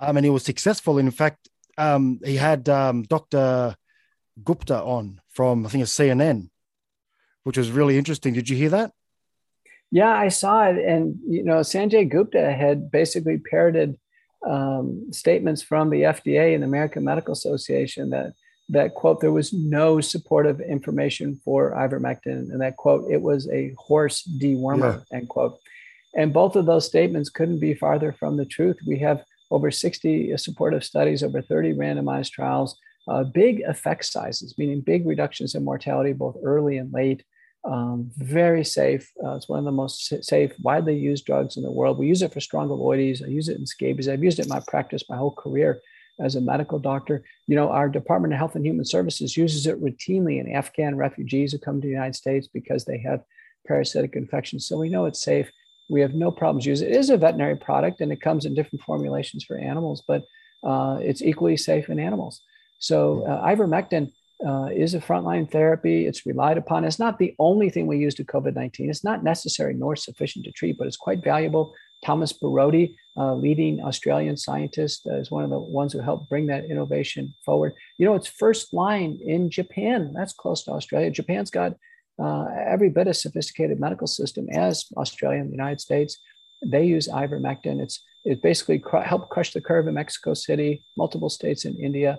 [0.00, 0.98] um, and he was successful.
[0.98, 3.76] In fact, um, he had um, Doctor
[4.42, 6.48] Gupta on from I think it's CNN
[7.46, 8.34] which was really interesting.
[8.34, 8.90] Did you hear that?
[9.90, 10.78] Yeah, I saw it.
[10.78, 13.96] And, you know, Sanjay Gupta had basically parroted
[14.46, 18.32] um, statements from the FDA and the American Medical Association that,
[18.68, 22.50] that quote, there was no supportive information for ivermectin.
[22.50, 25.18] And that quote, it was a horse dewormer, yeah.
[25.18, 25.58] end quote.
[26.16, 28.78] And both of those statements couldn't be farther from the truth.
[28.86, 34.80] We have over 60 supportive studies, over 30 randomized trials, uh, big effect sizes, meaning
[34.80, 37.22] big reductions in mortality, both early and late.
[37.66, 39.10] Um, very safe.
[39.24, 41.98] Uh, it's one of the most safe, widely used drugs in the world.
[41.98, 43.24] We use it for strongyloides.
[43.24, 44.08] I use it in scabies.
[44.08, 45.80] I've used it in my practice my whole career
[46.20, 47.24] as a medical doctor.
[47.46, 51.52] You know, our Department of Health and Human Services uses it routinely in Afghan refugees
[51.52, 53.22] who come to the United States because they have
[53.66, 54.66] parasitic infections.
[54.66, 55.50] So we know it's safe.
[55.90, 56.94] We have no problems using it.
[56.94, 60.22] It is a veterinary product and it comes in different formulations for animals, but
[60.64, 62.40] uh, it's equally safe in animals.
[62.78, 64.12] So uh, ivermectin
[64.44, 66.06] uh, is a frontline therapy.
[66.06, 66.84] It's relied upon.
[66.84, 68.90] It's not the only thing we use to COVID 19.
[68.90, 71.74] It's not necessary nor sufficient to treat, but it's quite valuable.
[72.04, 76.46] Thomas Borody, uh, leading Australian scientist, uh, is one of the ones who helped bring
[76.46, 77.72] that innovation forward.
[77.98, 80.12] You know, it's first line in Japan.
[80.14, 81.10] That's close to Australia.
[81.10, 81.72] Japan's got
[82.18, 86.18] uh, every bit as sophisticated medical system as Australia and the United States.
[86.64, 87.80] They use ivermectin.
[87.80, 92.18] It's it basically cr- helped crush the curve in Mexico City, multiple states in India.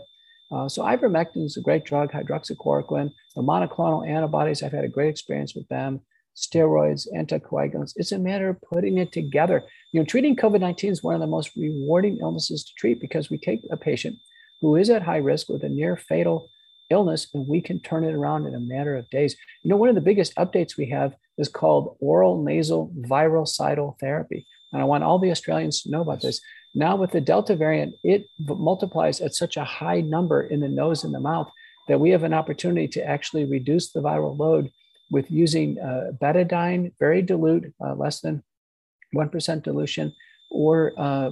[0.52, 3.12] Uh, so ivermectin is a great drug, hydroxychloroquine.
[3.36, 6.02] The monoclonal antibodies, I've had a great experience with them.
[6.36, 7.94] Steroids, anticoagulants.
[7.96, 9.64] It's a matter of putting it together.
[9.92, 13.38] You know, treating COVID-19 is one of the most rewarding illnesses to treat because we
[13.38, 14.18] take a patient
[14.62, 16.50] who is at high risk with a near fatal
[16.90, 19.36] illness and we can turn it around in a matter of days.
[19.64, 24.46] You know, one of the biggest updates we have is called oral nasal virucidal therapy.
[24.72, 26.42] And I want all the Australians to know about this.
[26.76, 31.04] Now, with the Delta variant, it multiplies at such a high number in the nose
[31.04, 31.50] and the mouth
[31.88, 34.72] that we have an opportunity to actually reduce the viral load
[35.10, 38.44] with using uh, betadine, very dilute, uh, less than
[39.16, 40.14] 1% dilution,
[40.52, 41.32] or uh,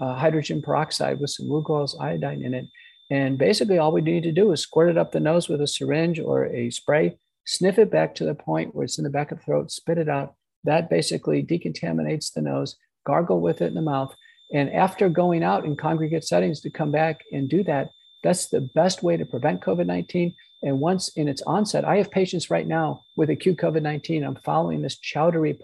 [0.00, 2.66] uh, hydrogen peroxide with some Lugol's iodine in it.
[3.10, 5.66] And basically, all we need to do is squirt it up the nose with a
[5.66, 9.30] syringe or a spray, sniff it back to the point where it's in the back
[9.30, 10.34] of the throat, spit it out.
[10.64, 14.14] That basically decontaminates the nose, gargle with it in the mouth,
[14.52, 17.90] and after going out in congregate settings to come back and do that,
[18.22, 20.34] that's the best way to prevent COVID 19.
[20.62, 24.24] And once in its onset, I have patients right now with acute COVID 19.
[24.24, 25.58] I'm following this Chowdhury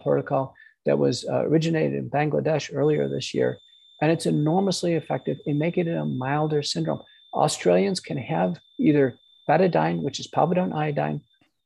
[0.00, 0.54] protocol
[0.86, 3.58] that was uh, originated in Bangladesh earlier this year.
[4.00, 7.02] And it's enormously effective in making it a milder syndrome.
[7.34, 9.18] Australians can have either
[9.48, 11.20] betadine, which is povidone iodine,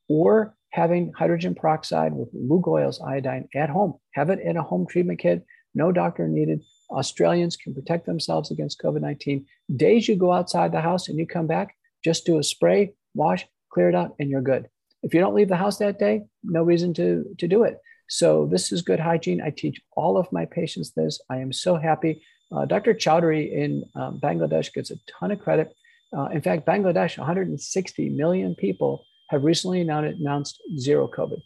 [0.08, 3.94] or having hydrogen peroxide with Lugol's iodine at home.
[4.14, 6.62] Have it in a home treatment kit no doctor needed.
[6.90, 9.46] Australians can protect themselves against COVID 19.
[9.76, 13.46] Days you go outside the house and you come back, just do a spray, wash,
[13.72, 14.68] clear it out, and you're good.
[15.02, 17.78] If you don't leave the house that day, no reason to, to do it.
[18.08, 19.40] So, this is good hygiene.
[19.40, 21.20] I teach all of my patients this.
[21.30, 22.22] I am so happy.
[22.52, 22.92] Uh, Dr.
[22.92, 25.72] Chowdhury in um, Bangladesh gets a ton of credit.
[26.16, 31.40] Uh, in fact, Bangladesh, 160 million people have recently announced zero COVID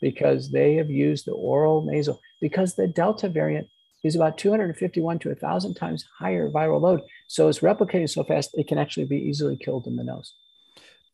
[0.00, 3.68] because they have used the oral nasal because the Delta variant
[4.02, 7.02] is about 251 to 1,000 times higher viral load.
[7.28, 10.34] So it's replicating so fast, it can actually be easily killed in the nose.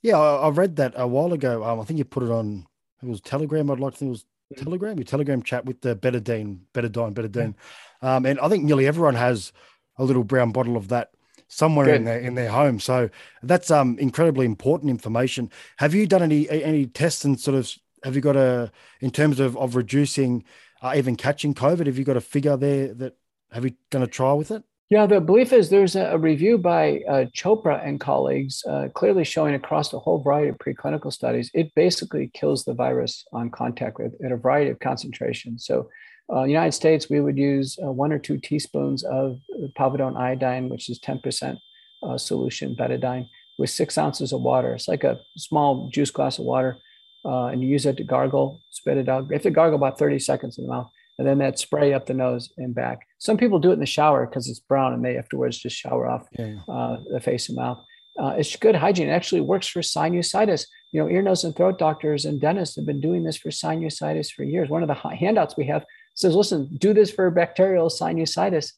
[0.03, 1.65] Yeah, I, I read that a while ago.
[1.65, 2.67] Um, I think you put it on,
[3.03, 3.71] it was Telegram.
[3.71, 4.65] I'd like to think it was mm-hmm.
[4.65, 7.55] Telegram, your Telegram chat with the better betadine, betadine, betadine.
[8.03, 8.17] Yeah.
[8.17, 9.53] Um, and I think nearly everyone has
[9.99, 11.11] a little brown bottle of that
[11.49, 11.97] somewhere Good.
[11.97, 12.81] in their in their home.
[12.81, 13.09] So
[13.43, 15.51] that's um incredibly important information.
[15.79, 17.73] Have you done any any tests and sort of
[18.07, 20.45] have you got a in terms of of reducing
[20.81, 21.87] uh, even catching COVID?
[21.87, 23.17] Have you got a figure there that
[23.51, 24.63] have you done a trial with it?
[24.89, 29.57] Yeah, the belief is there's a, review by uh, Chopra and colleagues uh, clearly showing
[29.57, 34.15] across a whole variety of preclinical studies, it basically kills the virus on contact with
[34.25, 35.67] at a variety of concentrations.
[35.67, 35.91] So,
[36.33, 39.39] uh, in the United States, we would use uh, one or two teaspoons of
[39.77, 41.59] povidone iodine, which is 10%
[42.05, 43.27] uh, solution betadine,
[43.59, 44.75] with six ounces of water.
[44.75, 46.79] It's like a small juice glass of water,
[47.27, 49.25] uh, and you use it to gargle, spit it out.
[49.25, 52.07] You have to gargle about 30 seconds in the mouth and then that spray up
[52.07, 53.07] the nose and back.
[53.19, 56.07] Some people do it in the shower because it's brown and they afterwards just shower
[56.09, 56.57] off yeah.
[56.69, 57.79] uh, the face and mouth.
[58.19, 59.09] Uh, it's good hygiene.
[59.09, 60.67] It actually works for sinusitis.
[60.93, 64.33] You know, ear, nose, and throat doctors and dentists have been doing this for sinusitis
[64.33, 64.71] for years.
[64.71, 65.85] One of the handouts we have
[66.15, 68.73] says, listen, do this for bacterial sinusitis,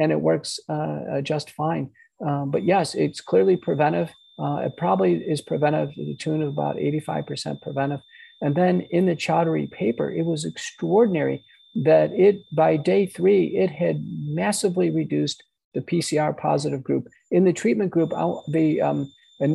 [0.00, 1.90] and it works uh, uh just fine.
[2.24, 4.10] Um, but yes, it's clearly preventive.
[4.40, 8.00] Uh, it probably is preventive to the tune of about 85% preventive.
[8.40, 13.70] And then in the Chaudhuri paper, it was extraordinary that it by day three it
[13.70, 15.42] had massively reduced
[15.74, 17.06] the PCR positive group.
[17.30, 18.10] In the treatment group,
[18.48, 19.12] the um,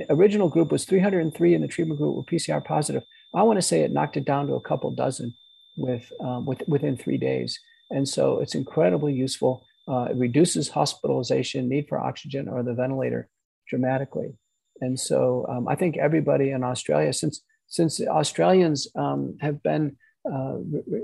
[0.10, 3.04] original group was 303, and the treatment group were PCR positive.
[3.34, 5.34] I want to say it knocked it down to a couple dozen
[5.76, 9.66] with, um, with within three days, and so it's incredibly useful.
[9.88, 13.28] Uh, it reduces hospitalization, need for oxygen or the ventilator
[13.68, 14.38] dramatically,
[14.82, 19.98] and so um, I think everybody in Australia, since since Australians um, have been
[20.32, 20.56] uh,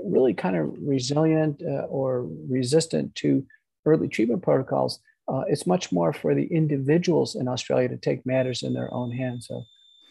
[0.04, 3.44] really kind of resilient uh, or resistant to
[3.86, 4.98] early treatment protocols.
[5.28, 9.10] Uh, it's much more for the individuals in Australia to take matters in their own
[9.12, 9.46] hands.
[9.46, 9.64] So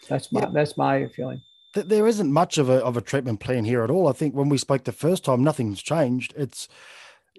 [0.07, 0.49] that's my yeah.
[0.53, 1.41] that's my feeling.
[1.73, 4.07] There isn't much of a of a treatment plan here at all.
[4.07, 6.33] I think when we spoke the first time, nothing's changed.
[6.35, 6.67] It's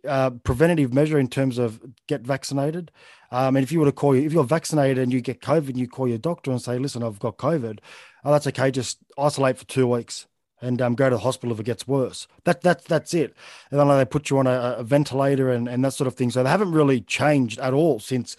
[0.06, 2.90] uh, preventative measure in terms of get vaccinated.
[3.30, 5.76] Um, and if you were to call you, if you're vaccinated and you get COVID,
[5.76, 7.78] you call your doctor and say, "Listen, I've got COVID."
[8.24, 8.70] Oh, that's okay.
[8.70, 10.26] Just isolate for two weeks
[10.62, 12.28] and um, go to the hospital if it gets worse.
[12.44, 13.34] That that that's it.
[13.70, 16.30] And then they put you on a, a, ventilator and, and that sort of thing.
[16.30, 18.36] So they haven't really changed at all since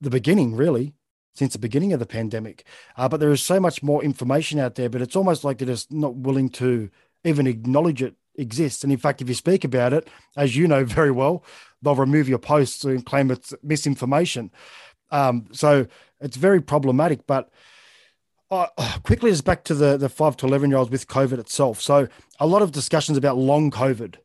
[0.00, 0.94] the beginning, really,
[1.34, 2.64] since the beginning of the pandemic.
[2.96, 5.66] Uh, but there is so much more information out there, but it's almost like they're
[5.66, 6.88] just not willing to
[7.24, 8.82] even acknowledge it exists.
[8.82, 11.44] And in fact, if you speak about it, as you know very well,
[11.82, 14.50] they'll remove your posts and claim it's misinformation.
[15.10, 15.86] Um, so
[16.20, 17.50] it's very problematic, but
[18.50, 18.66] uh,
[19.02, 21.80] quickly, just back to the, the five to 11 year olds with COVID itself.
[21.80, 22.08] So,
[22.40, 24.16] a lot of discussions about long COVID.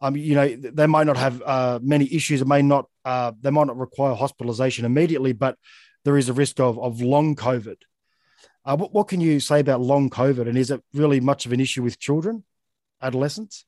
[0.00, 2.40] Um, you know, they might not have uh, many issues.
[2.40, 5.58] It may not, uh, they might not require hospitalization immediately, but
[6.04, 7.78] there is a risk of, of long COVID.
[8.68, 10.46] Uh, what, what can you say about long COVID?
[10.46, 12.44] And is it really much of an issue with children,
[13.00, 13.64] adolescents?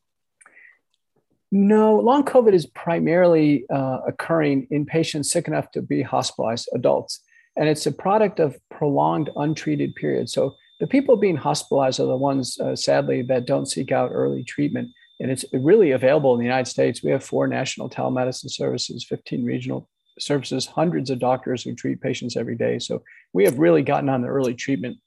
[1.51, 7.23] No, long COVID is primarily uh, occurring in patients sick enough to be hospitalized, adults.
[7.57, 10.35] And it's a product of prolonged untreated periods.
[10.35, 14.45] So the people being hospitalized are the ones, uh, sadly, that don't seek out early
[14.45, 14.91] treatment.
[15.19, 17.03] And it's really available in the United States.
[17.03, 22.37] We have four national telemedicine services, 15 regional services, hundreds of doctors who treat patients
[22.37, 22.79] every day.
[22.79, 24.99] So we have really gotten on the early treatment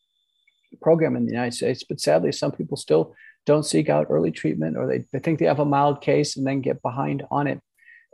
[0.82, 1.84] program in the United States.
[1.84, 5.46] But sadly, some people still don't seek out early treatment or they, they think they
[5.46, 7.62] have a mild case and then get behind on it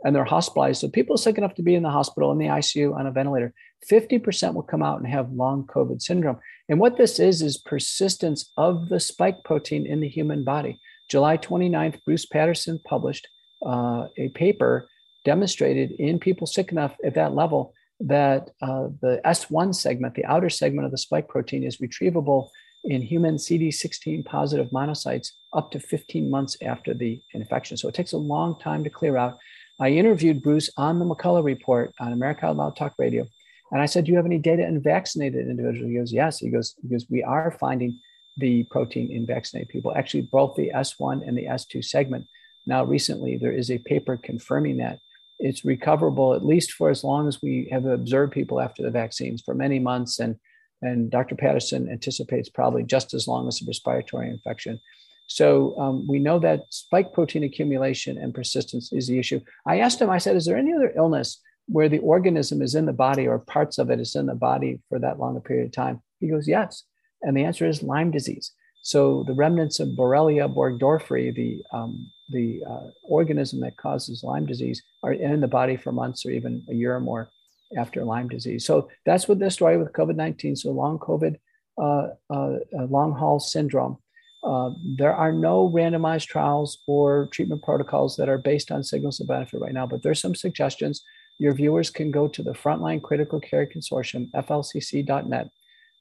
[0.04, 0.80] and they're hospitalized.
[0.80, 3.52] So people sick enough to be in the hospital in the ICU on a ventilator,
[3.90, 6.38] 50% will come out and have long COVID syndrome.
[6.68, 10.80] And what this is, is persistence of the spike protein in the human body.
[11.10, 13.28] July 29th, Bruce Patterson published
[13.64, 14.88] uh, a paper
[15.24, 20.48] demonstrated in people sick enough at that level that uh, the S1 segment, the outer
[20.48, 22.48] segment of the spike protein, is retrievable
[22.84, 27.76] in human CD16 positive monocytes up to 15 months after the infection.
[27.76, 29.38] So it takes a long time to clear out.
[29.78, 33.26] I interviewed Bruce on the McCullough Report on America Out Loud Talk Radio.
[33.70, 35.90] And I said, Do you have any data in vaccinated individuals?
[35.90, 36.38] He goes, Yes.
[36.38, 37.98] He goes, Because we are finding
[38.36, 42.26] the protein in vaccinated people, actually, both the S1 and the S2 segment.
[42.66, 44.98] Now, recently, there is a paper confirming that
[45.40, 49.42] it's recoverable at least for as long as we have observed people after the vaccines
[49.42, 50.18] for many months.
[50.18, 50.36] And,
[50.82, 51.34] and Dr.
[51.34, 54.78] Patterson anticipates probably just as long as a respiratory infection.
[55.26, 59.40] So um, we know that spike protein accumulation and persistence is the issue.
[59.66, 62.86] I asked him, I said, is there any other illness where the organism is in
[62.86, 65.66] the body or parts of it is in the body for that long a period
[65.66, 66.02] of time?
[66.18, 66.82] He goes, yes.
[67.22, 68.52] And the answer is Lyme disease.
[68.82, 74.82] So the remnants of Borrelia burgdorferi, the, um, the uh, organism that causes Lyme disease,
[75.02, 77.30] are in the body for months or even a year or more
[77.78, 78.64] after Lyme disease.
[78.64, 80.56] So that's what the story with COVID 19.
[80.56, 81.36] So long COVID,
[81.80, 82.58] uh, uh,
[82.88, 83.98] long haul syndrome
[84.42, 89.28] uh, there are no randomized trials or treatment protocols that are based on signals of
[89.28, 91.02] benefit right now, but there's some suggestions.
[91.38, 95.48] Your viewers can go to the Frontline Critical Care Consortium, flcc.net,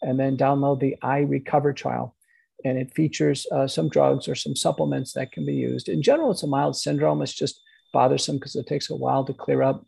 [0.01, 2.15] and then download the iRecover trial.
[2.65, 5.87] And it features uh, some drugs or some supplements that can be used.
[5.87, 7.21] In general, it's a mild syndrome.
[7.21, 7.61] It's just
[7.93, 9.85] bothersome because it takes a while to clear up.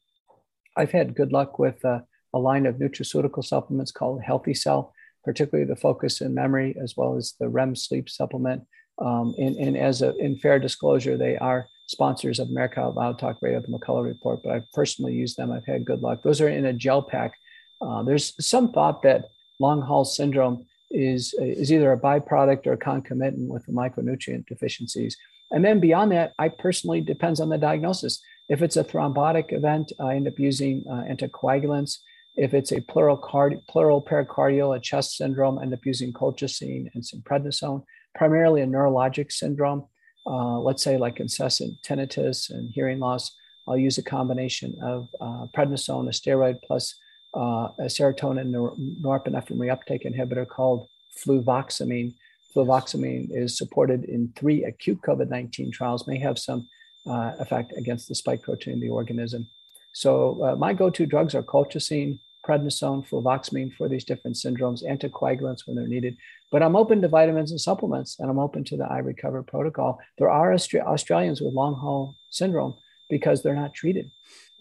[0.78, 2.00] I've had good luck with uh,
[2.34, 4.94] a line of nutraceutical supplements called Healthy Cell,
[5.24, 8.64] particularly the focus in memory, as well as the REM sleep supplement.
[9.00, 13.38] Um, and, and, as a in fair disclosure, they are sponsors of America Out Talk
[13.42, 15.52] Radio, the McCullough Report, but I've personally used them.
[15.52, 16.22] I've had good luck.
[16.24, 17.34] Those are in a gel pack.
[17.82, 19.26] Uh, there's some thought that
[19.60, 25.18] long haul syndrome is, is either a byproduct or concomitant with the micronutrient deficiencies.
[25.52, 28.22] And then beyond that, I personally depends on the diagnosis.
[28.50, 32.00] If it's a thrombotic event, I end up using uh, anticoagulants.
[32.36, 37.06] If it's a pleural, card, pleural pericardial, a chest syndrome, end up using colchicine and
[37.06, 37.84] some prednisone.
[38.16, 39.86] Primarily a neurologic syndrome,
[40.26, 43.36] uh, let's say like incessant tinnitus and hearing loss,
[43.68, 46.96] I'll use a combination of uh, prednisone, a steroid, plus
[47.34, 52.14] uh, a serotonin nor- norepinephrine reuptake inhibitor called fluvoxamine.
[52.56, 56.68] Fluvoxamine is supported in three acute COVID 19 trials, may have some
[57.10, 59.48] uh, effect against the spike protein in the organism.
[59.94, 65.66] So, uh, my go to drugs are colchicine, prednisone, fluvoxamine for these different syndromes, anticoagulants
[65.66, 66.18] when they're needed.
[66.52, 70.00] But I'm open to vitamins and supplements, and I'm open to the I Recover protocol.
[70.18, 72.76] There are Australians with long haul syndrome
[73.10, 74.12] because they're not treated.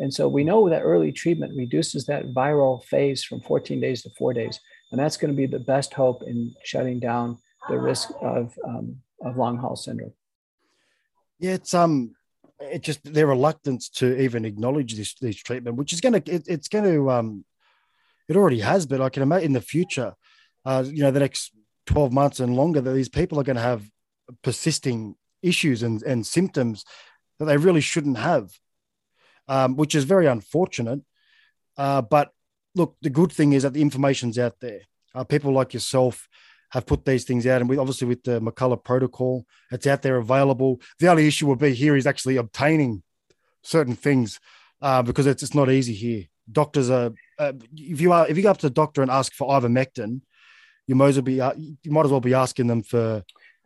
[0.01, 4.11] And so we know that early treatment reduces that viral phase from 14 days to
[4.19, 4.59] four days.
[4.91, 7.39] And that's going to be the best hope in shutting down
[7.69, 10.15] the risk of, um, of long haul syndrome.
[11.39, 12.15] Yeah, it's um,
[12.61, 16.45] it just their reluctance to even acknowledge this this treatment, which is going to it,
[16.47, 17.45] it's going to um,
[18.29, 20.15] it already has, but I can imagine in the future,
[20.67, 21.53] uh, you know, the next
[21.87, 23.89] twelve months and longer, that these people are going to have
[24.43, 26.85] persisting issues and and symptoms
[27.39, 28.51] that they really shouldn't have,
[29.51, 31.01] um, which is very unfortunate.
[31.77, 32.31] Uh, but
[32.75, 34.83] look, the good thing is that the information's out there.
[35.15, 36.29] Uh, people like yourself
[36.71, 40.17] have put these things out, and we obviously with the McCullough protocol, it's out there
[40.17, 40.81] available.
[41.01, 43.03] The only issue will be here is actually obtaining
[43.63, 44.39] certain things
[44.81, 46.25] uh, because it's, it's not easy here.
[46.51, 49.33] Doctors are uh, if you are if you go up to the doctor and ask
[49.35, 50.21] for ivermectin,
[50.87, 53.25] you might as well be uh, you might as well be asking them for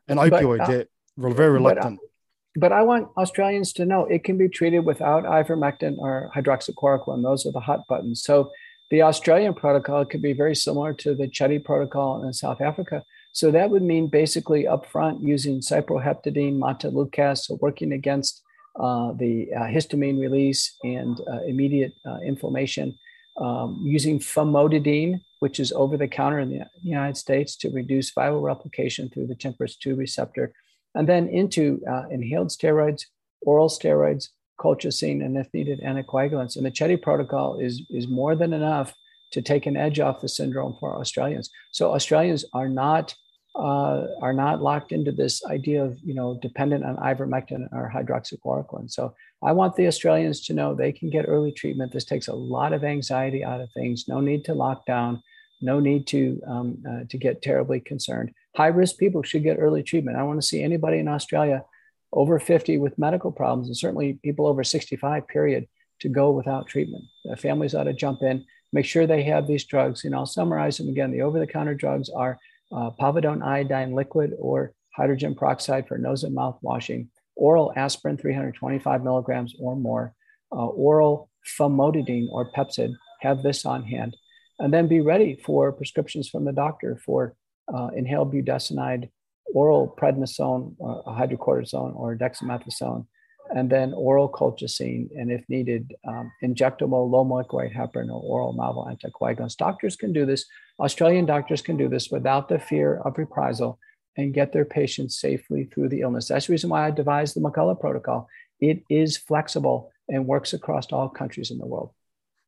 [0.08, 0.58] an opioid.
[0.58, 0.84] But, uh,
[1.16, 1.98] They're very reluctant.
[2.00, 2.13] But,
[2.56, 7.22] but I want Australians to know it can be treated without ivermectin or hydroxychloroquine.
[7.22, 8.22] Those are the hot buttons.
[8.22, 8.52] So
[8.90, 13.02] the Australian protocol could be very similar to the Chetty protocol in South Africa.
[13.32, 18.42] So that would mean basically upfront using cyproheptadine, montelukast, so working against
[18.78, 22.96] uh, the uh, histamine release and uh, immediate uh, inflammation,
[23.36, 28.42] um, using famotidine, which is over the counter in the United States to reduce viral
[28.42, 30.52] replication through the TMPRSS2 receptor,
[30.94, 33.02] and then into uh, inhaled steroids,
[33.42, 34.28] oral steroids,
[34.60, 36.56] colchicine, and if needed, anticoagulants.
[36.56, 38.94] And the Chetty protocol is, is more than enough
[39.32, 41.50] to take an edge off the syndrome for Australians.
[41.72, 43.14] So Australians are not
[43.56, 48.90] uh, are not locked into this idea of you know dependent on ivermectin or hydroxychloroquine.
[48.90, 49.14] So
[49.44, 51.92] I want the Australians to know they can get early treatment.
[51.92, 54.06] This takes a lot of anxiety out of things.
[54.08, 55.22] No need to lock down.
[55.60, 58.32] No need to um, uh, to get terribly concerned.
[58.56, 60.16] High risk people should get early treatment.
[60.16, 61.64] I don't want to see anybody in Australia
[62.12, 65.66] over 50 with medical problems, and certainly people over 65, period,
[66.00, 67.04] to go without treatment.
[67.24, 70.04] The families ought to jump in, make sure they have these drugs.
[70.04, 71.10] And I'll summarize them again.
[71.10, 72.38] The over the counter drugs are
[72.72, 79.02] uh, povidone iodine liquid or hydrogen peroxide for nose and mouth washing, oral aspirin 325
[79.02, 80.14] milligrams or more,
[80.52, 84.16] uh, oral famotidine or Pepcid, have this on hand,
[84.58, 87.34] and then be ready for prescriptions from the doctor for
[87.72, 89.08] uh, inhaled budesonide
[89.54, 93.06] oral prednisone, uh, hydrocortisone, or dexamethasone,
[93.54, 98.52] and then oral colchicine, and if needed, um, injectable low molecular weight heparin or oral
[98.54, 99.56] novel anticoagulants.
[99.56, 100.44] Doctors can do this.
[100.80, 103.78] Australian doctors can do this without the fear of reprisal
[104.16, 106.28] and get their patients safely through the illness.
[106.28, 108.28] That's the reason why I devised the McCullough protocol.
[108.60, 111.90] It is flexible and works across all countries in the world.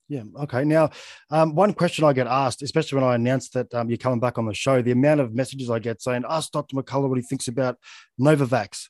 [0.09, 0.23] Yeah.
[0.43, 0.65] Okay.
[0.65, 0.91] Now,
[1.31, 4.39] um, one question I get asked, especially when I announce that um, you're coming back
[4.39, 6.77] on the show, the amount of messages I get saying, ask Dr.
[6.77, 7.77] McCullough what he thinks about
[8.21, 8.89] Novavax.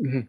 [0.00, 0.20] Mm-hmm.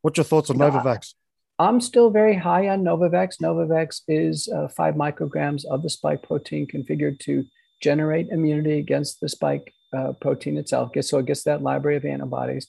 [0.00, 1.14] What's your thoughts on Novavax?
[1.58, 3.40] I'm still very high on Novavax.
[3.40, 7.44] Novavax is uh, five micrograms of the spike protein configured to
[7.80, 10.92] generate immunity against the spike uh, protein itself.
[11.00, 12.68] So it gets that library of antibodies.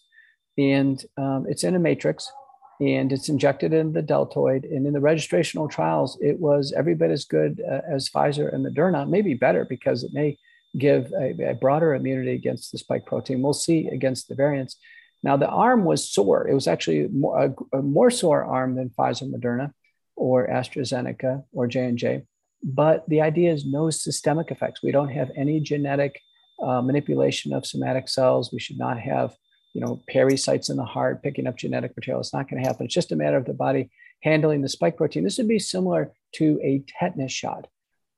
[0.58, 2.32] And um, it's in a matrix
[2.80, 4.66] and it's injected in the deltoid.
[4.66, 8.66] And in the registrational trials, it was every bit as good uh, as Pfizer and
[8.66, 10.38] Moderna, maybe better because it may
[10.78, 13.42] give a, a, broader immunity against the spike protein.
[13.42, 14.78] We'll see against the variants.
[15.22, 16.48] Now, the arm was sore.
[16.48, 19.72] It was actually more, a, a more sore arm than Pfizer, Moderna,
[20.16, 22.24] or AstraZeneca or J and J.
[22.64, 24.82] But the idea is no systemic effects.
[24.82, 26.20] We don't have any genetic
[26.62, 28.52] uh, manipulation of somatic cells.
[28.52, 29.36] We should not have
[29.74, 32.22] you know, parasites in the heart, picking up genetic material.
[32.22, 32.86] It's not going to happen.
[32.86, 33.90] It's just a matter of the body
[34.22, 35.24] handling the spike protein.
[35.24, 37.68] This would be similar to a tetanus shot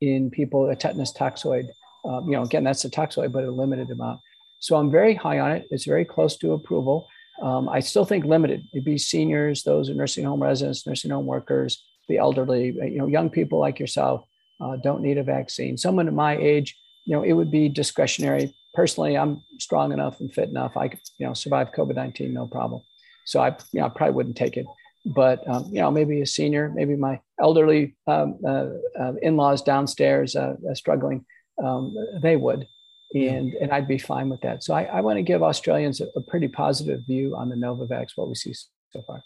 [0.01, 1.68] in people, a tetanus toxoid.
[2.03, 4.20] Um, you know, again, that's a toxoid, but a limited amount.
[4.60, 5.66] So I'm very high on it.
[5.72, 7.08] It's very close to approval.
[7.41, 8.62] Um, I still think limited.
[8.74, 13.08] It'd be seniors, those are nursing home residents, nursing home workers, the elderly, you know,
[13.08, 14.24] young people like yourself
[14.62, 15.78] uh, don't need a vaccine.
[15.78, 18.56] Someone at my age, you know, it would be discretionary.
[18.76, 20.76] Personally, I'm strong enough and fit enough.
[20.78, 22.82] I could, you know, survive COVID-19, no problem.
[23.26, 24.65] So I, you know, I probably wouldn't take it.
[25.05, 28.69] But um, you know, maybe a senior, maybe my elderly um, uh,
[28.99, 31.26] uh, in-laws downstairs uh, uh, struggling,
[31.63, 32.65] um, they would,
[33.13, 34.63] and and I'd be fine with that.
[34.63, 38.13] So I, I want to give Australians a, a pretty positive view on the Novavax,
[38.15, 39.21] what we see so far.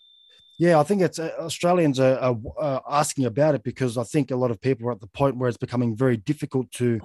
[0.60, 4.32] Yeah, I think it's uh, Australians are, are, are, asking about it because I think
[4.32, 7.00] a lot of people are at the point where it's becoming very difficult to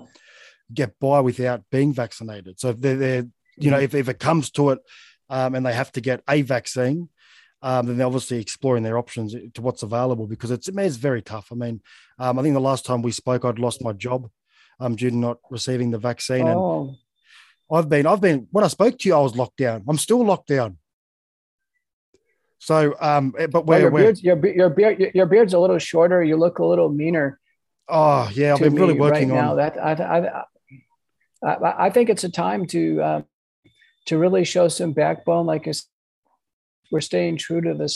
[0.72, 2.60] get by without being vaccinated.
[2.60, 3.84] So if they're, they're you know, mm-hmm.
[3.84, 4.78] if, if it comes to it
[5.28, 7.08] um, and they have to get a vaccine,
[7.62, 11.48] um, then they're obviously exploring their options to what's available because it's, it's very tough.
[11.50, 11.80] I mean,
[12.18, 14.28] um, I think the last time we spoke, I'd lost my job
[14.80, 16.46] um, due to not receiving the vaccine.
[16.46, 16.88] Oh.
[16.88, 19.84] And I've been, I've been, when I spoke to you, I was locked down.
[19.88, 20.78] I'm still locked down.
[22.58, 25.58] So, um, eh, but where, well, your, where, beard's, your, your beard, your beard's a
[25.58, 26.22] little shorter.
[26.22, 27.40] You look a little meaner.
[27.88, 29.54] Oh yeah, I've been really working right on now.
[29.56, 30.44] That I, I,
[31.44, 33.22] I, I think it's a time to uh,
[34.06, 35.46] to really show some backbone.
[35.46, 35.68] Like
[36.90, 37.94] we're staying true to the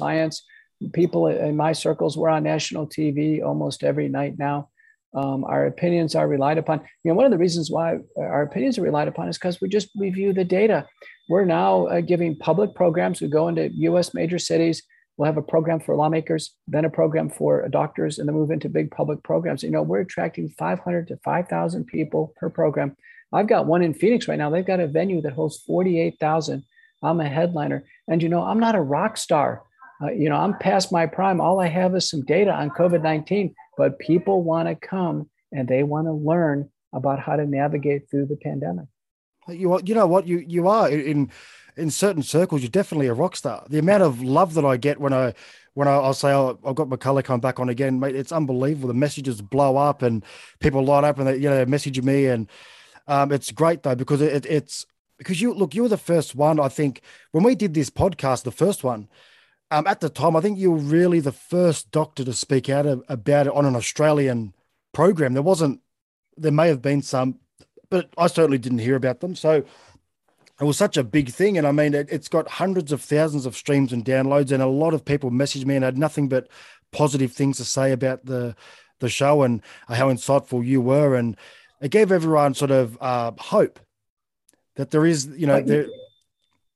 [0.00, 0.44] science.
[0.92, 4.68] People in my circles, we're on national TV almost every night now.
[5.14, 6.80] Um, our opinions are relied upon.
[7.02, 9.68] You know, one of the reasons why our opinions are relied upon is because we
[9.68, 10.86] just review the data.
[11.28, 13.20] We're now uh, giving public programs.
[13.20, 14.14] We go into U.S.
[14.14, 14.82] major cities.
[15.18, 18.68] We'll have a program for lawmakers, then a program for doctors, and then move into
[18.68, 19.64] big public programs.
[19.64, 22.96] You know, we're attracting 500 to 5,000 people per program.
[23.32, 24.48] I've got one in Phoenix right now.
[24.48, 26.64] They've got a venue that holds 48,000.
[27.02, 29.64] I'm a headliner, and you know, I'm not a rock star.
[30.00, 31.40] Uh, you know, I'm past my prime.
[31.40, 35.66] All I have is some data on COVID 19, but people want to come and
[35.66, 38.86] they want to learn about how to navigate through the pandemic.
[39.48, 41.30] You you know what you you are in
[41.78, 42.62] in certain circles.
[42.62, 43.64] You're definitely a rock star.
[43.68, 45.34] The amount of love that I get when I
[45.74, 48.88] when I, will say oh, I've got McCullough coming back on again, mate, it's unbelievable.
[48.88, 50.24] The messages blow up and
[50.58, 52.48] people light up and they you know message me and
[53.06, 56.60] um, it's great though because it, it's because you look you were the first one
[56.60, 57.00] I think
[57.32, 59.08] when we did this podcast the first one.
[59.70, 62.86] Um, at the time, I think you were really the first doctor to speak out
[62.86, 64.54] about it on an Australian
[64.94, 65.34] program.
[65.34, 65.82] There wasn't,
[66.38, 67.38] there may have been some
[67.90, 69.34] but I certainly didn't hear about them.
[69.34, 69.64] So
[70.60, 71.56] it was such a big thing.
[71.56, 74.66] And I mean, it, has got hundreds of thousands of streams and downloads, and a
[74.66, 76.48] lot of people messaged me and had nothing but
[76.90, 78.56] positive things to say about the
[79.00, 81.14] the show and how insightful you were.
[81.14, 81.36] And
[81.80, 83.78] it gave everyone sort of uh, hope
[84.76, 85.86] that there is, you know, there.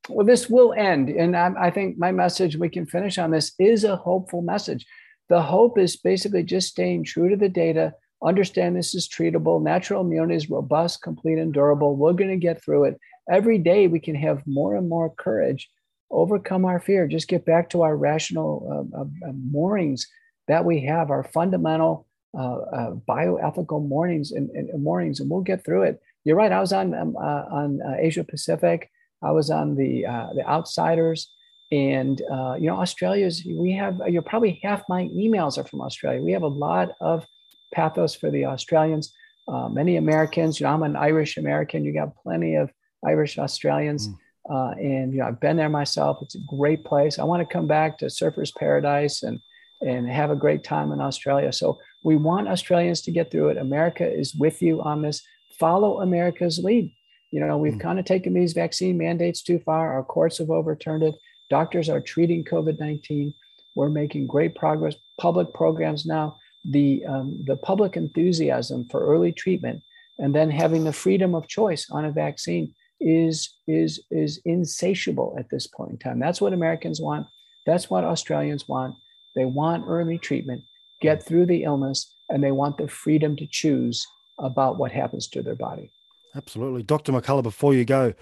[0.09, 1.09] Well, this will end.
[1.09, 4.87] And I, I think my message, we can finish on this, is a hopeful message.
[5.29, 9.63] The hope is basically just staying true to the data, understand this is treatable.
[9.63, 11.97] Natural immunity is robust, complete, and durable.
[11.97, 13.01] We're going to get through it.
[13.31, 15.69] Every day, we can have more and more courage,
[16.11, 20.07] overcome our fear, just get back to our rational uh, uh, uh moorings
[20.49, 22.07] that we have, our fundamental
[22.37, 26.01] uh, uh bioethical moorings and, and, mornings, and we'll get through it.
[26.25, 26.53] You're right.
[26.53, 28.91] I was on um, uh, on Asia Pacific.
[29.23, 30.03] I was on the
[30.35, 31.31] the Outsiders,
[31.71, 33.45] and you know, Australia's.
[33.45, 34.01] We have.
[34.09, 36.23] You're probably half my emails are from Australia.
[36.23, 37.27] We have a lot of
[37.73, 39.13] pathos for the Australians.
[39.49, 41.85] Uh, many Americans, you know, I'm an Irish American.
[41.85, 42.71] You got plenty of
[43.05, 44.17] Irish Australians, mm.
[44.51, 46.19] uh, and you know, I've been there myself.
[46.23, 47.19] It's a great place.
[47.19, 49.41] I want to come back to Surfers Paradise and
[49.81, 51.53] and have a great time in Australia.
[51.53, 53.57] So we want Australians to get through it.
[53.57, 55.23] America is with you on this.
[55.59, 56.93] Follow America's lead.
[57.33, 57.81] You know, we've mm.
[57.81, 59.93] kind of taken these vaccine mandates too far.
[59.93, 61.17] Our courts have overturned it.
[61.51, 63.35] Doctors are treating COVID 19.
[63.75, 64.95] We're making great progress.
[65.19, 69.83] Public programs now the, um, the public enthusiasm for early treatment
[70.19, 75.51] and then having the freedom of choice on a vaccine is, is, is insatiable at
[75.51, 76.19] this point in time.
[76.19, 77.27] That's what Americans want.
[77.67, 78.95] That's what Australians want.
[79.35, 80.63] They want early treatment,
[81.01, 84.07] get through the illness, and they want the freedom to choose
[84.39, 85.91] about what happens to their body.
[86.35, 86.83] Absolutely.
[86.83, 87.13] Dr.
[87.13, 88.15] McCullough, before you go,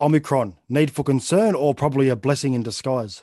[0.00, 3.22] Omicron, need for concern or probably a blessing in disguise?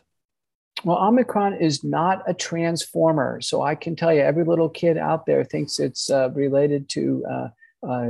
[0.84, 3.40] Well, Omicron is not a transformer.
[3.42, 7.24] So I can tell you, every little kid out there thinks it's uh, related to,
[7.30, 7.48] uh,
[7.88, 8.08] uh,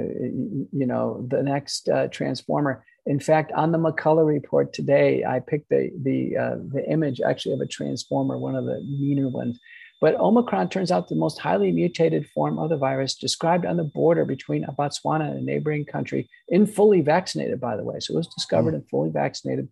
[0.71, 2.85] you know, the next uh, transformer.
[3.05, 7.53] In fact, on the McCullough report today, I picked the the uh, the image actually
[7.55, 9.59] of a transformer, one of the meaner ones.
[9.99, 13.85] But Omicron turns out the most highly mutated form of the virus described on the
[13.85, 17.99] border between Botswana and a neighboring country in fully vaccinated, by the way.
[17.99, 18.79] So it was discovered mm.
[18.79, 19.69] in fully vaccinated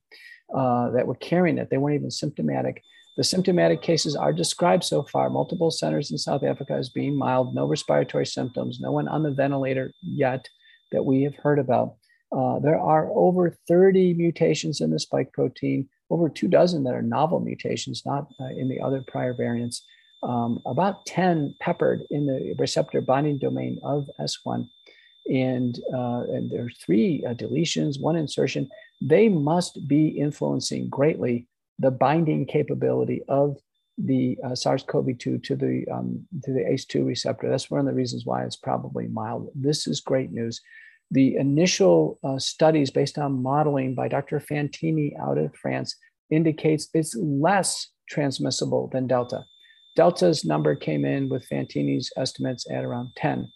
[0.56, 1.70] uh, that were carrying it.
[1.70, 2.82] They weren't even symptomatic.
[3.18, 7.54] The symptomatic cases are described so far, multiple centers in South Africa as being mild,
[7.54, 10.48] no respiratory symptoms, no one on the ventilator yet
[10.92, 11.96] that we have heard about.
[12.36, 17.02] Uh, there are over 30 mutations in the spike protein, over two dozen that are
[17.02, 19.84] novel mutations, not uh, in the other prior variants
[20.24, 24.68] um, about 10 peppered in the receptor binding domain of S1.
[25.32, 28.70] And, uh, and there are three uh, deletions, one insertion.
[29.02, 31.48] They must be influencing greatly
[31.82, 33.58] the binding capability of
[33.98, 37.50] the uh, SARS-CoV-2 to the um, to the ACE2 receptor.
[37.50, 39.50] That's one of the reasons why it's probably mild.
[39.54, 40.62] This is great news.
[41.12, 44.40] The initial uh, studies based on modeling by Dr.
[44.40, 45.96] Fantini out of France
[46.30, 49.44] indicates it's less transmissible than Delta.
[49.98, 53.52] Delta's number came in with Fantini's estimates at around 10.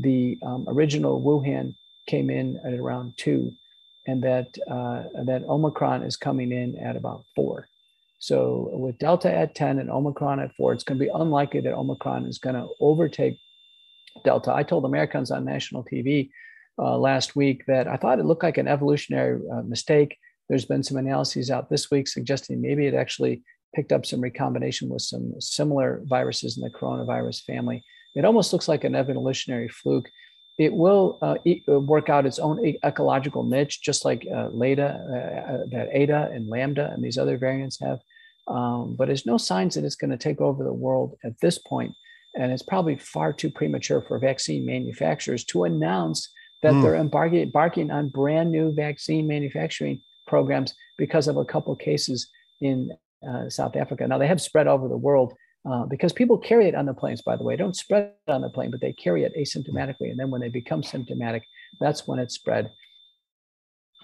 [0.00, 1.74] The um, original Wuhan
[2.08, 3.52] came in at around two,
[4.06, 7.68] and that uh, that Omicron is coming in at about four.
[8.18, 11.74] So with Delta at 10 and Omicron at four, it's going to be unlikely that
[11.74, 13.38] Omicron is going to overtake
[14.24, 14.52] Delta.
[14.54, 16.30] I told Americans on national TV
[16.78, 20.16] uh, last week that I thought it looked like an evolutionary uh, mistake.
[20.48, 23.42] There's been some analyses out this week suggesting maybe it actually
[23.74, 27.84] picked up some recombination with some similar viruses in the coronavirus family.
[28.14, 30.08] It almost looks like an evolutionary fluke.
[30.58, 31.36] It will uh,
[31.68, 36.30] uh, work out its own ecological niche, just like uh, Leda, uh, uh, that Eta
[36.32, 37.98] and Lambda and these other variants have.
[38.48, 41.58] Um, but there's no signs that it's going to take over the world at this
[41.58, 41.94] point.
[42.34, 46.30] And it's probably far too premature for vaccine manufacturers to announce
[46.62, 46.82] that mm.
[46.82, 52.28] they're embarking, embarking on brand new vaccine manufacturing programs because of a couple cases
[52.60, 52.90] in
[53.28, 54.06] uh, South Africa.
[54.06, 55.34] Now they have spread over the world
[55.68, 57.56] uh, because people carry it on the planes, by the way.
[57.56, 60.10] don't spread it on the plane, but they carry it asymptomatically.
[60.10, 61.42] And then when they become symptomatic,
[61.80, 62.70] that's when it's spread.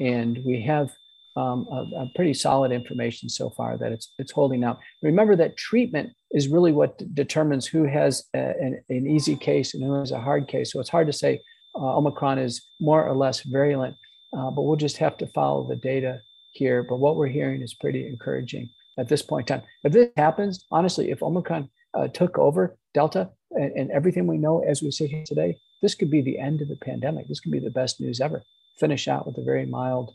[0.00, 0.90] And we have
[1.36, 4.80] um, a, a, pretty solid information so far that it's, it's holding out.
[5.02, 9.72] Remember that treatment is really what d- determines who has a, an, an, easy case
[9.72, 10.72] and who has a hard case.
[10.72, 11.40] So it's hard to say
[11.74, 13.96] uh, Omicron is more or less virulent,
[14.36, 16.20] uh, but we'll just have to follow the data
[16.52, 16.82] here.
[16.82, 18.68] But what we're hearing is pretty encouraging
[18.99, 19.66] at this point in time.
[19.84, 24.61] If this happens, honestly, if Omicron uh, took over Delta and, and, everything we know
[24.61, 27.28] as we sit here today, this could be the end of the pandemic.
[27.28, 28.43] This could be the best news ever.
[28.78, 30.14] Finish out with a very mild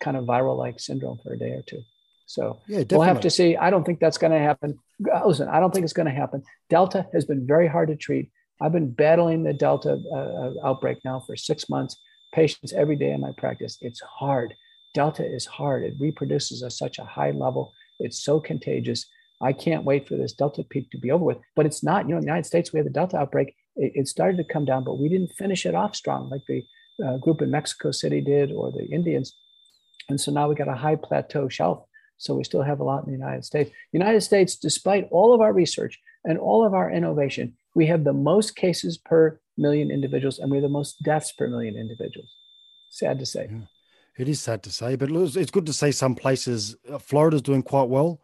[0.00, 1.82] kind of viral like syndrome for a day or two.
[2.26, 3.56] So yeah, we'll have to see.
[3.56, 4.78] I don't think that's going to happen.
[5.12, 6.42] Uh, listen, I don't think it's going to happen.
[6.68, 8.30] Delta has been very hard to treat.
[8.60, 11.96] I've been battling the Delta uh, uh outbreak now for six months.
[12.34, 13.78] Patients every day in my practice.
[13.80, 14.54] It's hard.
[14.92, 15.84] Delta is hard.
[15.84, 17.72] It reproduces at such a high level.
[17.98, 19.06] It's so contagious.
[19.40, 21.38] I can't wait for this Delta peak to be over with.
[21.54, 22.06] But it's not.
[22.06, 23.54] You know, in the United States, we had the Delta outbreak.
[23.76, 26.62] It, it started to come down, but we didn't finish it off strong like the
[27.04, 29.36] uh, group in Mexico City did or the Indians.
[30.08, 31.84] And so now we got a high plateau shelf.
[32.18, 33.70] So we still have a lot in the United States.
[33.92, 38.14] United States, despite all of our research and all of our innovation, we have the
[38.14, 42.34] most cases per million individuals and we have the most deaths per million individuals.
[42.90, 43.48] Sad to say.
[43.50, 43.58] Yeah.
[44.18, 46.76] It is sad to say, but it's good to see some places.
[46.90, 48.20] Uh, Florida's doing quite well.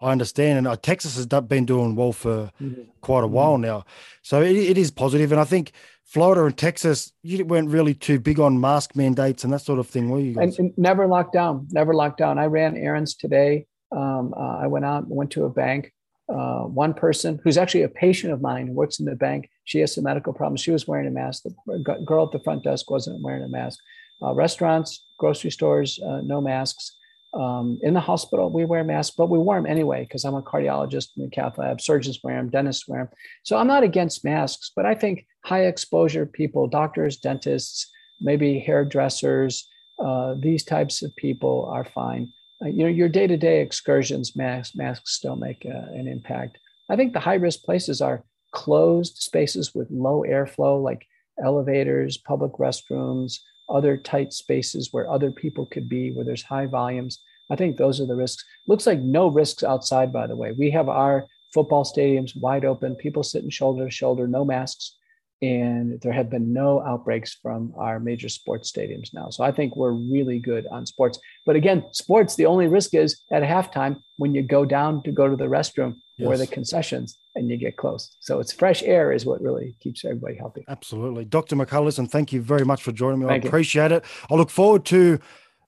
[0.00, 2.82] I understand, and uh, Texas has been doing well for mm-hmm.
[3.00, 3.86] quite a while now.
[4.22, 5.72] So it, it is positive, and I think
[6.06, 9.88] Florida and Texas, you weren't really too big on mask mandates and that sort of
[9.88, 10.38] thing, were you?
[10.38, 12.38] And, and, never locked down, never locked down.
[12.38, 13.66] I ran errands today.
[13.90, 15.92] Um, uh, I went out, went to a bank.
[16.28, 19.50] Uh, one person who's actually a patient of mine works in the bank.
[19.64, 20.60] She has some medical problems.
[20.60, 21.44] She was wearing a mask.
[21.44, 23.78] The girl at the front desk wasn't wearing a mask.
[24.22, 26.92] Uh, restaurants, grocery stores, uh, no masks.
[27.34, 30.42] Um, in the hospital, we wear masks, but we wear them anyway because I'm a
[30.42, 31.80] cardiologist in the cath lab.
[31.80, 33.08] Surgeons wear them, dentists wear them.
[33.42, 37.90] So I'm not against masks, but I think high exposure people, doctors, dentists,
[38.20, 42.32] maybe hairdressers, uh, these types of people are fine.
[42.62, 46.58] Uh, you know, your day-to-day excursions, masks, masks don't make uh, an impact.
[46.88, 51.06] I think the high-risk places are closed spaces with low airflow, like
[51.42, 57.20] elevators, public restrooms, other tight spaces where other people could be, where there's high volumes.
[57.50, 58.44] I think those are the risks.
[58.66, 60.52] Looks like no risks outside, by the way.
[60.52, 64.96] We have our football stadiums wide open, people sitting shoulder to shoulder, no masks.
[65.42, 69.28] And there have been no outbreaks from our major sports stadiums now.
[69.28, 71.18] So I think we're really good on sports.
[71.44, 75.28] But again, sports, the only risk is at halftime when you go down to go
[75.28, 76.28] to the restroom yes.
[76.28, 78.16] or the concessions and you get close.
[78.20, 80.64] So it's fresh air is what really keeps everybody healthy.
[80.68, 81.24] Absolutely.
[81.24, 81.56] Dr.
[81.56, 83.26] McCullers, and thank you very much for joining me.
[83.26, 83.98] Thank I appreciate you.
[83.98, 84.04] it.
[84.30, 85.18] I look forward to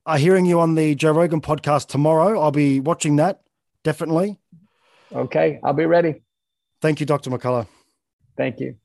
[0.06, 2.40] uh, hearing you on the Joe Rogan podcast tomorrow.
[2.40, 3.42] I'll be watching that,
[3.84, 4.38] definitely.
[5.12, 6.22] Okay, I'll be ready.
[6.80, 7.30] Thank you, Dr.
[7.30, 7.66] McCullough.
[8.36, 8.76] Thank you.